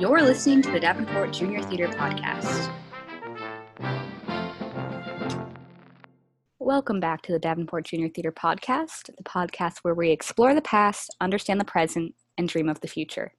You're 0.00 0.22
listening 0.22 0.62
to 0.62 0.70
the 0.70 0.80
Davenport 0.80 1.30
Junior 1.30 1.62
Theater 1.62 1.86
Podcast. 1.86 2.72
Welcome 6.58 7.00
back 7.00 7.20
to 7.24 7.32
the 7.32 7.38
Davenport 7.38 7.84
Junior 7.84 8.08
Theater 8.08 8.32
Podcast, 8.32 9.14
the 9.14 9.24
podcast 9.24 9.80
where 9.82 9.92
we 9.92 10.08
explore 10.08 10.54
the 10.54 10.62
past, 10.62 11.14
understand 11.20 11.60
the 11.60 11.66
present, 11.66 12.14
and 12.38 12.48
dream 12.48 12.70
of 12.70 12.80
the 12.80 12.88
future. 12.88 13.34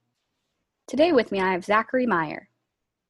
Today 0.88 1.12
with 1.12 1.32
me, 1.32 1.42
I 1.42 1.52
have 1.52 1.66
Zachary 1.66 2.06
Meyer. 2.06 2.48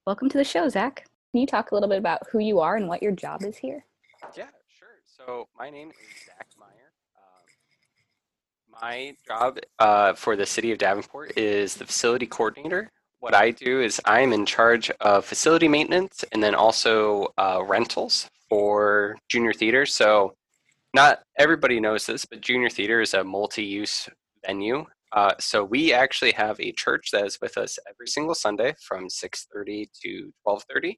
Welcome 0.08 0.30
to 0.30 0.38
the 0.38 0.46
show, 0.46 0.70
Zach. 0.70 1.06
Can 1.34 1.42
you 1.42 1.46
talk 1.46 1.72
a 1.72 1.74
little 1.74 1.90
bit 1.90 2.00
about 2.00 2.22
who 2.32 2.40
you 2.40 2.62
are 2.62 2.78
and 2.78 2.88
what 2.88 3.04
your 3.04 3.12
job 3.12 3.44
is 3.44 3.58
here? 3.58 3.84
Yeah, 4.38 4.46
sure. 4.80 5.02
So 5.06 5.50
my 5.60 5.70
name 5.70 5.90
is 5.90 6.26
Zach 6.26 6.48
Meyer. 6.58 6.94
Um, 7.18 8.80
my 8.82 9.14
job 9.28 9.60
uh, 9.78 10.14
for 10.14 10.38
the 10.38 10.46
city 10.46 10.72
of 10.72 10.78
Davenport 10.78 11.38
is 11.38 11.76
the 11.76 11.86
facility 11.86 12.28
coordinator. 12.28 12.90
What 13.22 13.36
I 13.36 13.52
do 13.52 13.82
is 13.82 14.02
I'm 14.04 14.34
in 14.34 14.48
charge 14.48 14.90
of 15.00 15.26
facility 15.26 15.68
maintenance 15.68 16.26
and 16.32 16.42
then 16.42 16.56
also 16.56 17.28
uh, 17.38 17.62
rentals 17.64 18.28
for 18.50 19.16
junior 19.30 19.54
theater. 19.54 19.86
So 19.86 20.34
not 20.96 21.20
everybody 21.38 21.80
knows 21.80 22.08
this, 22.08 22.26
but 22.26 22.42
junior 22.42 22.72
theater 22.72 23.00
is 23.00 23.14
a 23.14 23.24
multi-use 23.24 24.10
venue. 24.44 24.86
Uh, 25.12 25.34
so 25.40 25.64
we 25.64 25.94
actually 25.94 26.32
have 26.32 26.60
a 26.60 26.72
church 26.72 27.12
that 27.12 27.28
is 27.28 27.38
with 27.40 27.60
us 27.60 27.78
every 27.88 28.08
single 28.08 28.34
Sunday 28.34 28.74
from 28.82 29.08
6:30 29.08 29.88
to 30.02 30.34
12:30. 30.44 30.98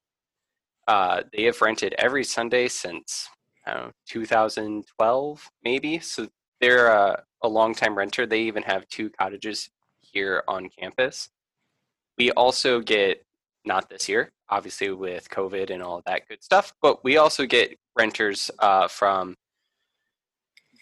Uh, 0.87 1.23
they 1.33 1.43
have 1.43 1.61
rented 1.61 1.93
every 1.97 2.23
Sunday 2.23 2.69
since 2.69 3.27
know 3.67 3.91
2012 4.07 5.49
maybe. 5.61 5.99
So 5.99 6.29
they're 6.61 6.87
a 6.87 7.49
long-time 7.49 7.97
renter. 7.97 8.25
They 8.25 8.43
even 8.43 8.63
have 8.63 8.87
two 8.87 9.09
cottages 9.09 9.69
here 9.99 10.43
on 10.47 10.69
campus. 10.69 11.29
We 12.17 12.31
also 12.31 12.79
get 12.79 13.23
not 13.65 13.89
this 13.89 14.09
year, 14.09 14.31
obviously 14.49 14.91
with 14.91 15.29
COVID 15.29 15.69
and 15.69 15.81
all 15.81 16.01
that 16.05 16.27
good 16.27 16.43
stuff, 16.43 16.73
but 16.81 17.03
we 17.03 17.17
also 17.17 17.45
get 17.45 17.77
renters 17.95 18.51
uh, 18.59 18.87
from 18.87 19.35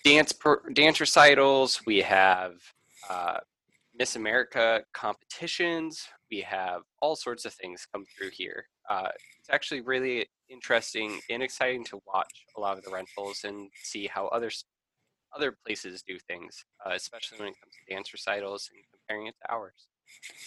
dance 0.04 0.32
per, 0.32 0.62
dance 0.74 1.00
recitals. 1.00 1.82
We 1.86 2.02
have 2.02 2.54
uh, 3.10 3.38
Miss 3.98 4.16
America 4.16 4.84
competitions. 4.94 6.08
We 6.32 6.42
have 6.42 6.82
all 7.02 7.16
sorts 7.16 7.46
of 7.46 7.54
things 7.54 7.86
come 7.94 8.06
through 8.18 8.32
here. 8.34 8.66
Uh, 8.90 9.10
it's 9.40 9.50
actually 9.50 9.82
really 9.82 10.28
interesting 10.50 11.20
and 11.30 11.44
exciting 11.44 11.86
to 11.86 12.00
watch 12.08 12.46
a 12.58 12.60
lot 12.60 12.78
of 12.78 12.84
the 12.84 12.92
rentals 12.92 13.44
and 13.44 13.70
see 13.84 14.08
how 14.08 14.28
others 14.28 14.66
other 15.34 15.56
places 15.66 16.04
do 16.06 16.20
things, 16.20 16.66
uh, 16.86 16.92
especially 16.94 17.38
when 17.40 17.48
it 17.48 17.56
comes 17.62 17.74
to 17.74 17.94
dance 17.94 18.12
recitals 18.12 18.70
and 18.74 18.84
comparing 18.92 19.28
it 19.28 19.36
to 19.42 19.54
ours. 19.54 19.88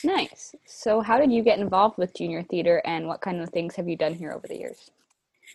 Nice. 0.02 0.54
So, 0.66 1.00
how 1.00 1.18
did 1.18 1.32
you 1.32 1.42
get 1.42 1.58
involved 1.58 1.98
with 1.98 2.14
junior 2.14 2.42
theater 2.42 2.82
and 2.84 3.06
what 3.06 3.20
kind 3.20 3.40
of 3.40 3.48
things 3.50 3.74
have 3.76 3.88
you 3.88 3.96
done 3.96 4.14
here 4.14 4.32
over 4.32 4.46
the 4.46 4.58
years? 4.58 4.90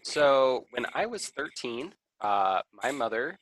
So, 0.04 0.66
when 0.72 0.86
I 0.94 1.06
was 1.06 1.28
13, 1.28 1.94
uh, 2.22 2.62
my 2.84 2.92
mother 2.92 3.38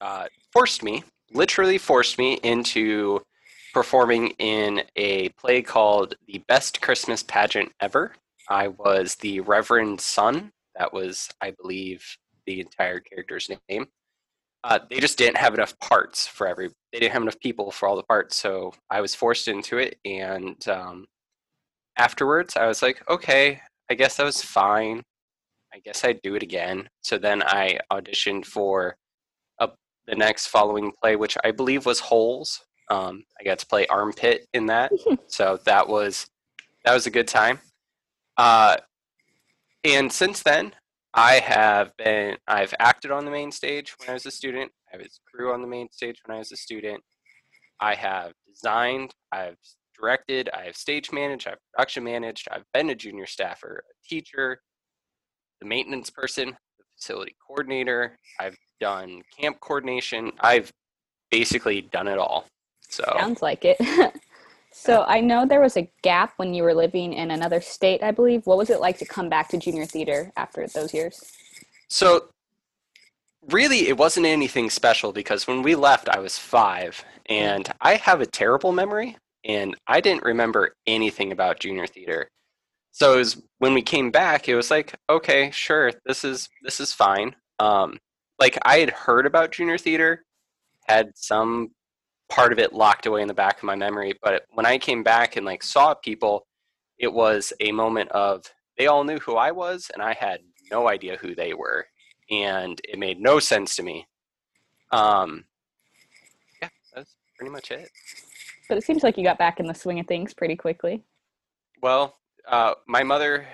uh, 0.00 0.26
forced 0.52 0.82
me, 0.82 1.04
literally 1.32 1.78
forced 1.78 2.18
me 2.18 2.34
into 2.42 3.20
performing 3.72 4.28
in 4.38 4.82
a 4.96 5.28
play 5.30 5.62
called 5.62 6.14
The 6.26 6.38
Best 6.48 6.80
Christmas 6.80 7.22
Pageant 7.22 7.72
Ever. 7.80 8.14
I 8.48 8.68
was 8.68 9.14
the 9.16 9.40
Reverend 9.40 10.00
Son. 10.00 10.52
That 10.76 10.92
was, 10.92 11.28
I 11.40 11.52
believe, 11.52 12.04
the 12.46 12.60
entire 12.60 13.00
character's 13.00 13.50
name. 13.68 13.86
Uh, 14.64 14.78
they 14.90 14.98
just 14.98 15.18
didn't 15.18 15.36
have 15.36 15.54
enough 15.54 15.78
parts 15.78 16.26
for 16.26 16.46
every. 16.46 16.68
They 16.92 16.98
didn't 16.98 17.12
have 17.12 17.22
enough 17.22 17.38
people 17.40 17.70
for 17.70 17.88
all 17.88 17.96
the 17.96 18.02
parts, 18.02 18.36
so 18.36 18.72
I 18.90 19.00
was 19.00 19.14
forced 19.14 19.48
into 19.48 19.78
it. 19.78 19.98
And 20.04 20.66
um, 20.68 21.06
afterwards, 21.96 22.56
I 22.56 22.66
was 22.66 22.82
like, 22.82 23.02
okay, 23.08 23.60
I 23.90 23.94
guess 23.94 24.16
that 24.16 24.24
was 24.24 24.42
fine. 24.42 25.02
I 25.72 25.78
guess 25.78 26.04
I'd 26.04 26.22
do 26.22 26.34
it 26.34 26.42
again. 26.42 26.88
So 27.02 27.18
then 27.18 27.42
I 27.42 27.78
auditioned 27.92 28.46
for 28.46 28.96
a, 29.60 29.68
the 30.06 30.16
next 30.16 30.48
following 30.48 30.92
play, 31.02 31.16
which 31.16 31.36
I 31.44 31.52
believe 31.52 31.86
was 31.86 32.00
Holes. 32.00 32.60
Um, 32.90 33.22
I 33.40 33.44
got 33.44 33.58
to 33.58 33.66
play 33.66 33.86
Armpit 33.86 34.46
in 34.54 34.66
that, 34.66 34.90
so 35.28 35.58
that 35.66 35.88
was 35.88 36.26
that 36.84 36.94
was 36.94 37.06
a 37.06 37.10
good 37.10 37.28
time. 37.28 37.60
Uh, 38.36 38.78
and 39.84 40.10
since 40.10 40.42
then, 40.42 40.72
I 41.18 41.40
have 41.40 41.96
been 41.96 42.36
I've 42.46 42.72
acted 42.78 43.10
on 43.10 43.24
the 43.24 43.32
main 43.32 43.50
stage 43.50 43.92
when 43.98 44.08
I 44.08 44.12
was 44.12 44.24
a 44.24 44.30
student. 44.30 44.70
I 44.94 44.98
was 44.98 45.18
crew 45.28 45.52
on 45.52 45.62
the 45.62 45.66
main 45.66 45.90
stage 45.90 46.22
when 46.24 46.36
I 46.36 46.38
was 46.38 46.52
a 46.52 46.56
student. 46.56 47.02
I 47.80 47.96
have 47.96 48.34
designed, 48.46 49.16
I've 49.32 49.56
directed, 49.98 50.48
I 50.54 50.66
have 50.66 50.76
stage 50.76 51.10
managed, 51.10 51.48
I've 51.48 51.58
production 51.72 52.04
managed, 52.04 52.46
I've 52.52 52.62
been 52.72 52.90
a 52.90 52.94
junior 52.94 53.26
staffer, 53.26 53.82
a 53.90 54.08
teacher, 54.08 54.60
the 55.60 55.66
maintenance 55.66 56.08
person, 56.08 56.50
the 56.50 56.84
facility 56.96 57.34
coordinator, 57.44 58.16
I've 58.38 58.56
done 58.78 59.22
camp 59.40 59.58
coordination. 59.58 60.30
I've 60.38 60.72
basically 61.32 61.80
done 61.80 62.06
it 62.06 62.18
all. 62.18 62.46
So 62.88 63.02
Sounds 63.18 63.42
like 63.42 63.64
it. 63.64 63.76
so 64.72 65.04
I 65.08 65.20
know 65.20 65.46
there 65.46 65.60
was 65.60 65.76
a 65.76 65.90
gap 66.02 66.34
when 66.36 66.54
you 66.54 66.62
were 66.62 66.74
living 66.74 67.12
in 67.12 67.30
another 67.30 67.60
state, 67.60 68.02
I 68.02 68.10
believe. 68.10 68.46
What 68.46 68.58
was 68.58 68.70
it 68.70 68.80
like 68.80 68.98
to 68.98 69.04
come 69.04 69.28
back 69.28 69.48
to 69.48 69.58
junior 69.58 69.86
theater 69.86 70.32
after 70.36 70.66
those 70.66 70.94
years? 70.94 71.32
So 71.88 72.28
really 73.50 73.88
it 73.88 73.96
wasn't 73.96 74.26
anything 74.26 74.70
special 74.70 75.12
because 75.12 75.46
when 75.46 75.62
we 75.62 75.74
left 75.74 76.08
I 76.08 76.18
was 76.18 76.38
5 76.38 77.04
and 77.26 77.70
I 77.80 77.94
have 77.94 78.20
a 78.20 78.26
terrible 78.26 78.72
memory 78.72 79.16
and 79.44 79.76
I 79.86 80.00
didn't 80.00 80.24
remember 80.24 80.74
anything 80.86 81.32
about 81.32 81.60
junior 81.60 81.86
theater. 81.86 82.28
So 82.90 83.14
it 83.14 83.18
was, 83.18 83.42
when 83.58 83.74
we 83.74 83.82
came 83.82 84.10
back 84.10 84.48
it 84.48 84.54
was 84.54 84.70
like 84.70 84.94
okay, 85.08 85.50
sure, 85.50 85.92
this 86.04 86.24
is 86.24 86.48
this 86.62 86.80
is 86.80 86.92
fine. 86.92 87.34
Um 87.58 87.98
like 88.38 88.58
I 88.62 88.78
had 88.78 88.90
heard 88.90 89.26
about 89.26 89.52
junior 89.52 89.78
theater, 89.78 90.24
had 90.86 91.10
some 91.16 91.70
part 92.28 92.52
of 92.52 92.58
it 92.58 92.72
locked 92.72 93.06
away 93.06 93.22
in 93.22 93.28
the 93.28 93.34
back 93.34 93.58
of 93.58 93.64
my 93.64 93.76
memory, 93.76 94.12
but 94.22 94.42
when 94.52 94.66
I 94.66 94.78
came 94.78 95.02
back 95.02 95.36
and 95.36 95.46
like 95.46 95.62
saw 95.62 95.94
people, 95.94 96.46
it 96.98 97.12
was 97.12 97.52
a 97.60 97.72
moment 97.72 98.10
of 98.10 98.44
they 98.76 98.86
all 98.86 99.04
knew 99.04 99.18
who 99.18 99.36
I 99.36 99.50
was 99.50 99.90
and 99.92 100.02
I 100.02 100.14
had 100.14 100.40
no 100.70 100.88
idea 100.88 101.16
who 101.16 101.34
they 101.34 101.54
were 101.54 101.86
and 102.30 102.80
it 102.84 102.98
made 102.98 103.20
no 103.20 103.38
sense 103.38 103.76
to 103.76 103.82
me. 103.82 104.06
Um, 104.92 105.44
yeah, 106.60 106.68
that's 106.94 107.14
pretty 107.36 107.50
much 107.50 107.70
it. 107.70 107.90
But 108.68 108.78
it 108.78 108.84
seems 108.84 109.02
like 109.02 109.16
you 109.16 109.24
got 109.24 109.38
back 109.38 109.60
in 109.60 109.66
the 109.66 109.74
swing 109.74 109.98
of 110.00 110.06
things 110.06 110.34
pretty 110.34 110.56
quickly. 110.56 111.02
Well, 111.82 112.18
uh, 112.46 112.74
my 112.86 113.02
mother 113.02 113.46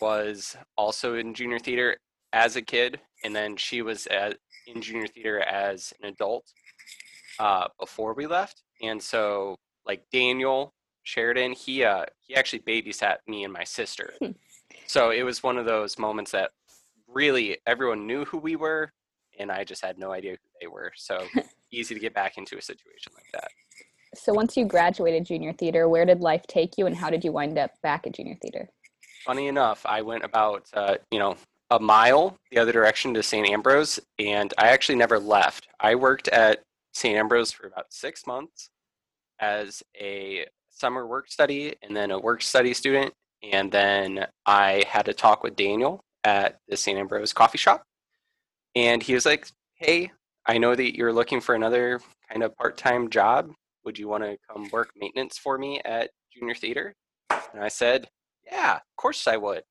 was 0.00 0.56
also 0.76 1.14
in 1.14 1.34
junior 1.34 1.58
theater 1.58 1.96
as 2.32 2.56
a 2.56 2.62
kid, 2.62 3.00
and 3.24 3.34
then 3.34 3.56
she 3.56 3.82
was 3.82 4.06
at, 4.08 4.36
in 4.66 4.80
junior 4.80 5.06
theater 5.06 5.40
as 5.40 5.92
an 6.02 6.08
adult 6.08 6.44
uh, 7.40 7.68
before 7.80 8.12
we 8.12 8.26
left. 8.26 8.62
And 8.82 9.02
so, 9.02 9.56
like 9.86 10.04
Daniel 10.12 10.74
Sheridan, 11.02 11.52
he 11.52 11.82
uh, 11.82 12.04
he 12.20 12.36
actually 12.36 12.60
babysat 12.60 13.16
me 13.26 13.44
and 13.44 13.52
my 13.52 13.64
sister. 13.64 14.12
Hmm. 14.20 14.32
So 14.86 15.10
it 15.10 15.22
was 15.22 15.42
one 15.42 15.56
of 15.56 15.64
those 15.64 15.98
moments 15.98 16.30
that 16.32 16.50
really 17.08 17.58
everyone 17.66 18.06
knew 18.06 18.24
who 18.26 18.38
we 18.38 18.56
were, 18.56 18.92
and 19.38 19.50
I 19.50 19.64
just 19.64 19.84
had 19.84 19.98
no 19.98 20.12
idea 20.12 20.32
who 20.32 20.48
they 20.60 20.66
were. 20.66 20.92
So 20.96 21.26
easy 21.72 21.94
to 21.94 22.00
get 22.00 22.14
back 22.14 22.36
into 22.36 22.58
a 22.58 22.62
situation 22.62 23.12
like 23.14 23.32
that. 23.32 23.48
So 24.14 24.34
once 24.34 24.56
you 24.56 24.64
graduated 24.64 25.24
junior 25.24 25.52
theater, 25.52 25.88
where 25.88 26.04
did 26.04 26.20
life 26.20 26.46
take 26.46 26.76
you 26.76 26.86
and 26.86 26.96
how 26.96 27.08
did 27.08 27.24
you 27.24 27.32
wind 27.32 27.58
up 27.58 27.70
back 27.82 28.06
at 28.06 28.14
junior 28.14 28.36
theater? 28.42 28.68
Funny 29.24 29.46
enough, 29.46 29.86
I 29.86 30.02
went 30.02 30.24
about 30.24 30.66
uh, 30.74 30.96
you 31.10 31.18
know 31.18 31.36
a 31.70 31.78
mile 31.78 32.36
the 32.50 32.58
other 32.58 32.72
direction 32.72 33.14
to 33.14 33.22
St. 33.22 33.48
Ambrose, 33.48 33.98
and 34.18 34.52
I 34.58 34.68
actually 34.68 34.96
never 34.96 35.18
left. 35.18 35.68
I 35.78 35.94
worked 35.94 36.28
at 36.28 36.62
St. 36.92 37.16
Ambrose 37.16 37.52
for 37.52 37.66
about 37.66 37.92
six 37.92 38.26
months 38.26 38.70
as 39.40 39.82
a 39.98 40.46
summer 40.68 41.06
work 41.06 41.30
study 41.30 41.74
and 41.82 41.96
then 41.96 42.10
a 42.10 42.18
work 42.18 42.42
study 42.42 42.74
student. 42.74 43.12
And 43.42 43.70
then 43.72 44.26
I 44.46 44.84
had 44.86 45.08
a 45.08 45.14
talk 45.14 45.42
with 45.42 45.56
Daniel 45.56 46.04
at 46.24 46.58
the 46.68 46.76
St. 46.76 46.98
Ambrose 46.98 47.32
coffee 47.32 47.58
shop. 47.58 47.82
And 48.74 49.02
he 49.02 49.14
was 49.14 49.26
like, 49.26 49.48
Hey, 49.74 50.12
I 50.46 50.58
know 50.58 50.74
that 50.74 50.96
you're 50.96 51.12
looking 51.12 51.40
for 51.40 51.54
another 51.54 52.00
kind 52.30 52.42
of 52.42 52.56
part 52.56 52.76
time 52.76 53.08
job. 53.08 53.50
Would 53.84 53.98
you 53.98 54.08
want 54.08 54.24
to 54.24 54.36
come 54.48 54.68
work 54.70 54.90
maintenance 54.96 55.38
for 55.38 55.56
me 55.58 55.80
at 55.84 56.10
Junior 56.34 56.54
Theater? 56.54 56.94
And 57.30 57.62
I 57.62 57.68
said, 57.68 58.08
Yeah, 58.50 58.76
of 58.76 58.82
course 58.96 59.26
I 59.26 59.36
would. 59.36 59.62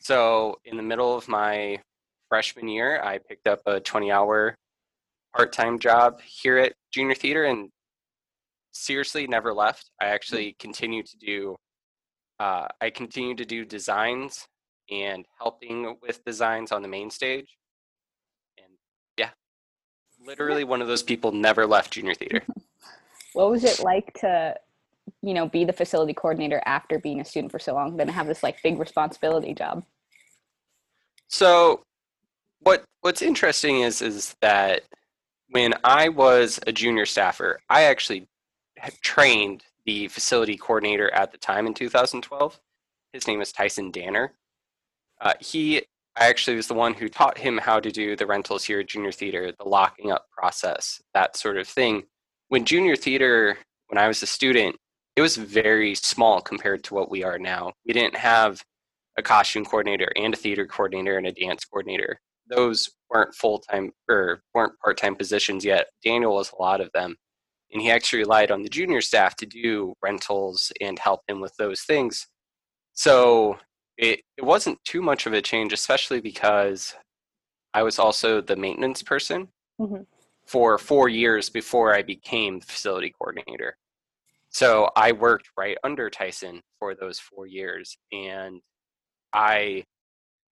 So, 0.00 0.58
in 0.64 0.76
the 0.76 0.82
middle 0.82 1.14
of 1.14 1.28
my 1.28 1.80
freshman 2.28 2.68
year, 2.68 3.02
I 3.02 3.18
picked 3.18 3.46
up 3.46 3.60
a 3.66 3.80
20 3.80 4.10
hour 4.10 4.56
part 5.34 5.52
time 5.52 5.78
job 5.78 6.20
here 6.20 6.58
at 6.58 6.72
Junior 6.92 7.14
Theater 7.14 7.44
and 7.44 7.70
seriously 8.72 9.26
never 9.26 9.52
left. 9.52 9.90
I 10.00 10.06
actually 10.06 10.56
continue 10.58 11.02
to 11.02 11.16
do. 11.18 11.56
Uh, 12.38 12.66
I 12.80 12.90
continue 12.90 13.34
to 13.34 13.44
do 13.44 13.64
designs 13.64 14.46
and 14.90 15.24
helping 15.38 15.96
with 16.02 16.24
designs 16.24 16.72
on 16.72 16.82
the 16.82 16.88
main 16.88 17.10
stage. 17.10 17.56
And 18.58 18.72
yeah, 19.18 19.30
literally 20.24 20.64
one 20.64 20.80
of 20.80 20.88
those 20.88 21.02
people 21.02 21.32
never 21.32 21.66
left 21.66 21.92
junior 21.92 22.14
theater. 22.14 22.42
What 23.32 23.48
was 23.48 23.62
it 23.62 23.78
like 23.78 24.12
to 24.22 24.56
you 25.22 25.34
know, 25.34 25.48
be 25.48 25.64
the 25.64 25.72
facility 25.72 26.14
coordinator 26.14 26.62
after 26.64 26.98
being 26.98 27.20
a 27.20 27.24
student 27.24 27.52
for 27.52 27.58
so 27.58 27.74
long 27.74 27.96
then 27.96 28.08
have 28.08 28.26
this 28.26 28.42
like 28.42 28.62
big 28.62 28.78
responsibility 28.78 29.54
job? 29.54 29.84
So, 31.28 31.82
what 32.60 32.84
what's 33.00 33.22
interesting 33.22 33.80
is 33.80 34.02
is 34.02 34.34
that 34.40 34.82
when 35.50 35.74
I 35.84 36.08
was 36.08 36.60
a 36.66 36.72
junior 36.72 37.06
staffer, 37.06 37.60
I 37.68 37.84
actually 37.84 38.28
trained 39.02 39.64
the 39.84 40.08
facility 40.08 40.56
coordinator 40.56 41.12
at 41.12 41.32
the 41.32 41.38
time 41.38 41.66
in 41.66 41.74
2012. 41.74 42.60
His 43.12 43.26
name 43.26 43.40
is 43.40 43.52
Tyson 43.52 43.90
Danner. 43.90 44.32
Uh, 45.20 45.34
he 45.40 45.82
I 46.16 46.28
actually 46.28 46.56
was 46.56 46.66
the 46.66 46.74
one 46.74 46.92
who 46.94 47.08
taught 47.08 47.38
him 47.38 47.56
how 47.56 47.80
to 47.80 47.90
do 47.90 48.16
the 48.16 48.26
rentals 48.26 48.64
here 48.64 48.80
at 48.80 48.88
Junior 48.88 49.12
Theater, 49.12 49.52
the 49.52 49.68
locking 49.68 50.10
up 50.10 50.26
process, 50.36 51.00
that 51.14 51.36
sort 51.36 51.56
of 51.56 51.68
thing. 51.68 52.02
When 52.48 52.64
Junior 52.64 52.96
Theater, 52.96 53.56
when 53.88 53.98
I 53.98 54.08
was 54.08 54.22
a 54.22 54.26
student, 54.26 54.76
it 55.16 55.22
was 55.22 55.36
very 55.36 55.94
small 55.94 56.40
compared 56.40 56.82
to 56.84 56.94
what 56.94 57.10
we 57.10 57.22
are 57.22 57.38
now. 57.38 57.72
We 57.86 57.92
didn't 57.92 58.16
have 58.16 58.62
a 59.16 59.22
costume 59.22 59.64
coordinator 59.64 60.12
and 60.16 60.34
a 60.34 60.36
theater 60.36 60.66
coordinator 60.66 61.16
and 61.16 61.26
a 61.26 61.32
dance 61.32 61.64
coordinator. 61.64 62.20
Those 62.50 62.90
weren't 63.08 63.34
full 63.34 63.58
time 63.58 63.92
or 64.08 64.42
weren't 64.54 64.78
part 64.80 64.98
time 64.98 65.16
positions 65.16 65.64
yet. 65.64 65.86
Daniel 66.04 66.34
was 66.34 66.52
a 66.52 66.62
lot 66.62 66.80
of 66.80 66.90
them. 66.92 67.16
And 67.72 67.80
he 67.80 67.90
actually 67.90 68.20
relied 68.20 68.50
on 68.50 68.62
the 68.62 68.68
junior 68.68 69.00
staff 69.00 69.36
to 69.36 69.46
do 69.46 69.94
rentals 70.02 70.72
and 70.80 70.98
help 70.98 71.20
him 71.28 71.40
with 71.40 71.54
those 71.56 71.82
things. 71.82 72.26
So 72.94 73.58
it, 73.96 74.22
it 74.36 74.44
wasn't 74.44 74.82
too 74.84 75.02
much 75.02 75.26
of 75.26 75.32
a 75.32 75.42
change, 75.42 75.72
especially 75.72 76.20
because 76.20 76.94
I 77.72 77.82
was 77.82 77.98
also 77.98 78.40
the 78.40 78.56
maintenance 78.56 79.02
person 79.02 79.48
mm-hmm. 79.80 80.02
for 80.46 80.78
four 80.78 81.08
years 81.08 81.48
before 81.48 81.94
I 81.94 82.02
became 82.02 82.60
facility 82.60 83.14
coordinator. 83.16 83.76
So 84.48 84.90
I 84.96 85.12
worked 85.12 85.50
right 85.56 85.76
under 85.84 86.10
Tyson 86.10 86.60
for 86.78 86.94
those 86.96 87.20
four 87.20 87.46
years, 87.46 87.96
and 88.12 88.60
I 89.32 89.84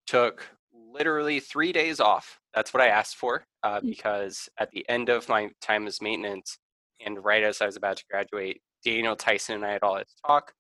took 0.07 0.49
literally 0.93 1.41
three 1.41 1.73
days 1.73 2.01
off. 2.01 2.39
That's 2.55 2.73
what 2.73 2.83
I 2.83 2.89
asked 2.89 3.17
for 3.17 3.45
uh, 3.63 3.81
mm. 3.81 3.89
because 3.89 4.49
at 4.59 4.71
the 4.71 4.89
end 4.89 5.09
of 5.09 5.29
my 5.29 5.51
time 5.61 5.87
as 5.87 6.01
maintenance, 6.01 6.59
and 7.05 7.25
right 7.25 7.43
as 7.43 7.61
I 7.61 7.67
was 7.67 7.77
about 7.77 7.97
to 7.99 8.05
graduate, 8.11 8.61
Daniel 8.85 9.17
Tyson 9.17 9.57
and 9.57 9.65
I 9.65 9.73
had 9.73 9.83
all 9.83 9.97
this 9.97 10.15
talk 10.27 10.53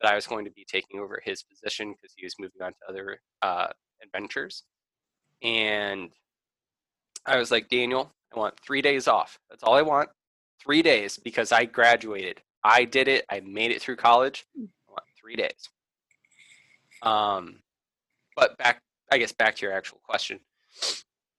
that 0.00 0.10
I 0.10 0.14
was 0.14 0.26
going 0.26 0.44
to 0.44 0.50
be 0.50 0.66
taking 0.68 1.00
over 1.00 1.20
his 1.24 1.42
position 1.42 1.92
because 1.92 2.14
he 2.16 2.24
was 2.24 2.34
moving 2.38 2.62
on 2.62 2.72
to 2.72 2.88
other 2.88 3.20
uh, 3.42 3.68
adventures. 4.02 4.64
And 5.42 6.10
I 7.26 7.36
was 7.38 7.50
like, 7.50 7.68
Daniel, 7.68 8.12
I 8.34 8.38
want 8.38 8.58
three 8.60 8.82
days 8.82 9.08
off. 9.08 9.38
That's 9.50 9.62
all 9.62 9.74
I 9.74 9.82
want. 9.82 10.08
Three 10.62 10.82
days 10.82 11.18
because 11.18 11.52
I 11.52 11.64
graduated. 11.64 12.40
I 12.64 12.84
did 12.84 13.08
it. 13.08 13.24
I 13.30 13.40
made 13.40 13.70
it 13.70 13.80
through 13.80 13.96
college. 13.96 14.44
Hmm. 14.56 14.64
I 14.88 14.92
want 14.92 15.04
three 15.20 15.36
days. 15.36 15.68
Um, 17.02 17.60
but 18.36 18.58
back, 18.58 18.80
I 19.10 19.18
guess, 19.18 19.32
back 19.32 19.56
to 19.56 19.66
your 19.66 19.74
actual 19.74 20.00
question. 20.04 20.40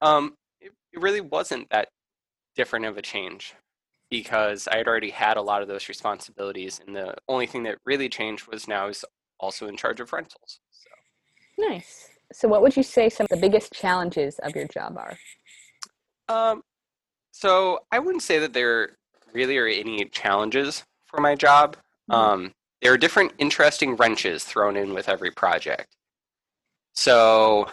Um, 0.02 0.36
it, 0.60 0.72
it 0.94 1.02
really 1.02 1.22
wasn't 1.22 1.70
that 1.70 1.90
different 2.56 2.86
of 2.86 2.98
a 2.98 3.02
change 3.02 3.54
because 4.10 4.68
I 4.68 4.78
had 4.78 4.88
already 4.88 5.12
had 5.12 5.38
a 5.38 5.42
lot 5.42 5.62
of 5.62 5.68
those 5.68 5.88
responsibilities, 5.88 6.82
and 6.86 6.96
the 6.96 7.16
only 7.28 7.46
thing 7.46 7.64
that 7.64 7.78
really 7.86 8.10
changed 8.10 8.48
was 8.48 8.68
now 8.68 8.84
I 8.84 8.88
was 8.88 9.06
also 9.40 9.68
in 9.68 9.78
charge 9.78 10.00
of 10.00 10.12
rentals. 10.12 10.60
So. 10.72 10.90
Nice. 11.70 12.10
So, 12.34 12.48
what 12.48 12.62
would 12.62 12.76
you 12.76 12.84
say 12.84 13.10
some 13.10 13.26
of 13.26 13.30
the 13.30 13.38
biggest 13.38 13.74
challenges 13.74 14.40
of 14.40 14.56
your 14.56 14.68
job 14.68 14.98
are? 14.98 15.18
Um, 16.28 16.62
so 17.32 17.80
I 17.92 18.00
wouldn't 18.00 18.24
say 18.24 18.40
that 18.40 18.54
there 18.54 18.98
really 19.34 19.58
are 19.58 19.68
any 19.68 20.06
challenges 20.06 20.84
for 21.06 21.20
my 21.20 21.36
job. 21.36 21.78
Mm-hmm. 22.12 22.14
Um, 22.14 22.52
there 22.82 22.94
are 22.94 22.98
different 22.98 23.34
interesting 23.38 23.96
wrenches 23.96 24.44
thrown 24.44 24.78
in 24.78 24.94
with 24.94 25.10
every 25.10 25.32
project. 25.32 25.96
So, 27.00 27.70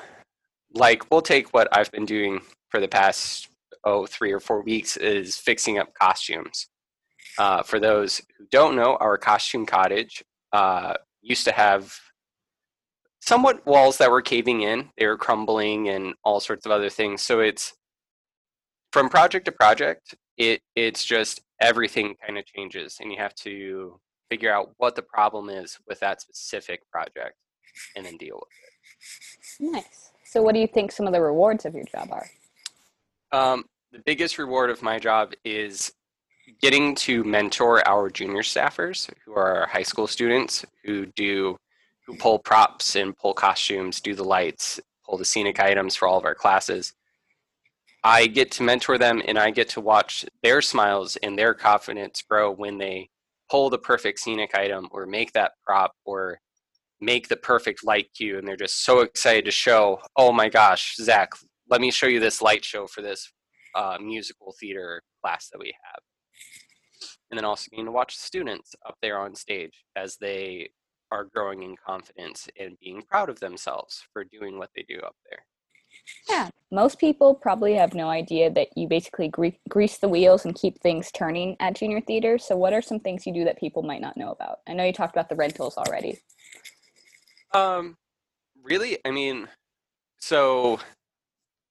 like, 0.73 1.11
we'll 1.11 1.20
take 1.20 1.52
what 1.52 1.67
I've 1.73 1.90
been 1.90 2.05
doing 2.05 2.43
for 2.69 2.78
the 2.78 2.87
past 2.87 3.49
oh 3.82 4.06
three 4.06 4.31
or 4.31 4.38
four 4.38 4.62
weeks 4.62 4.96
is 4.96 5.37
fixing 5.37 5.81
up 5.81 5.93
costumes. 6.00 6.69
Uh, 7.37 7.64
for 7.64 7.81
those 7.81 8.23
who 8.38 8.44
don't 8.52 8.76
know, 8.76 8.96
our 9.00 9.19
costume 9.19 9.67
cottage 9.67 10.23
uh, 10.52 10.94
used 11.23 11.43
to 11.43 11.50
have 11.50 11.93
somewhat 13.20 13.67
walls 13.67 13.99
that 13.99 14.12
were 14.12 14.23
caving 14.23 14.61
in. 14.61 14.90
They 14.96 15.08
were 15.08 15.19
crumbling 15.19 15.88
and 15.88 16.14
all 16.22 16.38
sorts 16.38 16.64
of 16.64 16.70
other 16.70 16.88
things. 16.88 17.20
So 17.20 17.40
it's 17.40 17.75
from 18.93 19.08
project 19.08 19.46
to 19.46 19.52
project. 19.52 20.14
It 20.37 20.61
it's 20.76 21.05
just 21.05 21.40
everything 21.61 22.14
kind 22.25 22.38
of 22.38 22.46
changes, 22.46 22.99
and 23.00 23.11
you 23.11 23.19
have 23.19 23.34
to 23.43 23.99
figure 24.31 24.55
out 24.55 24.70
what 24.76 24.94
the 24.94 25.02
problem 25.02 25.50
is 25.50 25.81
with 25.88 25.99
that 25.99 26.20
specific 26.20 26.88
project, 26.93 27.34
and 27.96 28.06
then 28.06 28.17
deal 28.19 28.37
with 28.37 28.69
it. 28.69 28.75
Nice. 29.60 30.10
So, 30.25 30.43
what 30.43 30.54
do 30.54 30.60
you 30.60 30.66
think 30.66 30.93
some 30.93 31.06
of 31.06 31.12
the 31.12 31.20
rewards 31.20 31.64
of 31.64 31.75
your 31.75 31.84
job 31.84 32.10
are? 32.12 32.28
Um, 33.32 33.64
the 33.93 34.00
biggest 34.04 34.38
reward 34.38 34.70
of 34.70 34.82
my 34.82 34.98
job 34.98 35.32
is 35.44 35.93
getting 36.60 36.94
to 36.94 37.25
mentor 37.25 37.87
our 37.88 38.10
junior 38.10 38.43
staffers 38.43 39.08
who 39.25 39.34
are 39.34 39.66
high 39.70 39.82
school 39.82 40.06
students 40.06 40.64
who 40.84 41.06
do 41.16 41.56
who 42.06 42.16
pull 42.16 42.38
props 42.38 42.94
and 42.94 43.16
pull 43.16 43.34
costumes, 43.34 44.00
do 44.00 44.14
the 44.14 44.22
lights, 44.22 44.78
pull 45.04 45.19
the 45.19 45.25
scenic 45.25 45.58
items 45.58 45.96
for 45.96 46.06
all 46.06 46.19
of 46.19 46.25
our 46.25 46.37
classes. 46.37 46.93
I 48.04 48.28
get 48.28 48.52
to 48.52 48.62
mentor 48.62 48.98
them 48.98 49.20
and 49.26 49.37
I 49.37 49.50
get 49.50 49.69
to 49.70 49.81
watch 49.81 50.25
their 50.43 50.62
smiles 50.62 51.16
and 51.16 51.37
their 51.37 51.52
confidence 51.52 52.22
grow 52.22 52.52
when 52.52 52.78
they 52.78 53.08
pull 53.50 53.70
the 53.70 53.78
perfect 53.78 54.20
scenic 54.20 54.54
item 54.54 54.88
or 54.93 55.06
make 55.06 55.32
that 55.32 55.52
prop 55.64 55.93
or 56.04 56.38
make 57.00 57.28
the 57.28 57.37
perfect 57.37 57.84
light 57.84 58.08
cue 58.16 58.38
and 58.38 58.46
they're 58.46 58.56
just 58.56 58.84
so 58.84 59.00
excited 59.00 59.44
to 59.44 59.50
show, 59.50 60.00
oh 60.16 60.32
my 60.32 60.48
gosh, 60.48 60.96
Zach, 60.96 61.31
let 61.69 61.81
me 61.81 61.90
show 61.90 62.06
you 62.06 62.20
this 62.20 62.40
light 62.40 62.64
show 62.64 62.87
for 62.87 63.02
this 63.02 63.32
uh, 63.75 63.98
musical 64.00 64.54
theater 64.58 65.02
class 65.22 65.48
that 65.50 65.58
we 65.58 65.75
have. 65.84 66.02
And 67.31 67.37
then 67.37 67.44
also 67.44 67.69
getting 67.70 67.87
to 67.87 67.93
watch 67.93 68.16
the 68.16 68.22
students 68.22 68.75
up 68.87 68.96
there 69.02 69.19
on 69.19 69.34
stage 69.34 69.84
as 69.96 70.16
they 70.16 70.70
are 71.12 71.28
growing 71.34 71.62
in 71.62 71.76
confidence 71.84 72.48
and 72.58 72.78
being 72.81 73.02
proud 73.02 73.28
of 73.28 73.40
themselves 73.40 74.02
for 74.12 74.25
doing 74.25 74.58
what 74.58 74.70
they 74.75 74.84
do 74.88 74.98
up 75.00 75.16
there. 75.28 75.40
Yeah, 76.28 76.50
most 76.70 76.98
people 76.98 77.34
probably 77.34 77.75
have 77.75 77.94
no 77.94 78.08
idea 78.08 78.50
that 78.50 78.69
you 78.76 78.88
basically 78.88 79.28
gre- 79.28 79.58
grease 79.69 79.98
the 79.98 80.08
wheels 80.08 80.44
and 80.44 80.54
keep 80.54 80.81
things 80.81 81.10
turning 81.12 81.56
at 81.60 81.75
junior 81.75 82.00
theater. 82.00 82.38
So, 82.38 82.56
what 82.56 82.72
are 82.72 82.82
some 82.82 83.00
things 83.00 83.26
you 83.26 83.32
do 83.32 83.44
that 83.44 83.58
people 83.58 83.82
might 83.82 84.00
not 84.00 84.16
know 84.16 84.31
about? 84.31 84.58
I 84.69 84.75
know 84.75 84.84
you 84.84 84.93
talked 84.93 85.14
about 85.14 85.28
the 85.28 85.37
rentals 85.37 85.76
already. 85.76 86.19
Um, 87.53 87.96
really, 88.62 88.98
I 89.05 89.10
mean, 89.10 89.48
so 90.19 90.81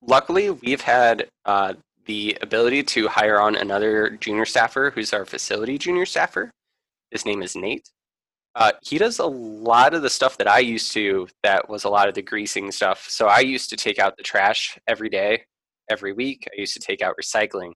luckily 0.02 0.50
we've 0.50 0.82
had 0.82 1.28
uh, 1.46 1.74
the 2.06 2.38
ability 2.42 2.84
to 2.84 3.08
hire 3.08 3.40
on 3.40 3.56
another 3.56 4.18
junior 4.22 4.46
staffer 4.46 4.92
who's 4.92 5.14
our 5.14 5.26
facility 5.26 5.78
junior 5.78 6.06
staffer. 6.06 6.52
His 7.12 7.26
name 7.26 7.42
is 7.42 7.56
Nate. 7.56 7.90
Uh, 8.56 8.72
he 8.82 8.98
does 8.98 9.20
a 9.20 9.26
lot 9.26 9.94
of 9.94 10.02
the 10.02 10.10
stuff 10.10 10.38
that 10.38 10.48
I 10.48 10.60
used 10.60 10.94
to, 10.94 11.28
that 11.44 11.70
was 11.70 11.84
a 11.84 11.90
lot 11.90 12.08
of 12.08 12.16
the 12.16 12.22
greasing 12.22 12.72
stuff. 12.72 13.06
So 13.10 13.28
I 13.28 13.40
used 13.40 13.70
to 13.72 13.76
take 13.76 14.00
out 14.00 14.16
the 14.16 14.24
trash 14.24 14.78
every 14.88 15.10
day, 15.10 15.44
every 15.90 16.14
week. 16.14 16.48
I 16.48 16.60
used 16.60 16.74
to 16.74 16.80
take 16.80 17.02
out 17.02 17.16
recycling. 17.22 17.74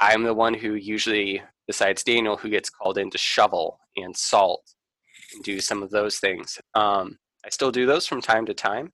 I'm 0.00 0.24
the 0.24 0.34
one 0.34 0.54
who 0.54 0.74
usually, 0.74 1.42
besides 1.68 2.02
Daniel, 2.02 2.36
who 2.36 2.50
gets 2.50 2.70
called 2.70 2.98
in 2.98 3.10
to 3.10 3.18
shovel 3.18 3.78
and 3.96 4.16
salt 4.16 4.64
and 5.34 5.44
do 5.44 5.60
some 5.60 5.84
of 5.84 5.90
those 5.90 6.18
things. 6.18 6.58
Um, 6.74 7.16
I 7.48 7.50
still 7.50 7.72
do 7.72 7.86
those 7.86 8.06
from 8.06 8.20
time 8.20 8.44
to 8.44 8.52
time. 8.52 8.92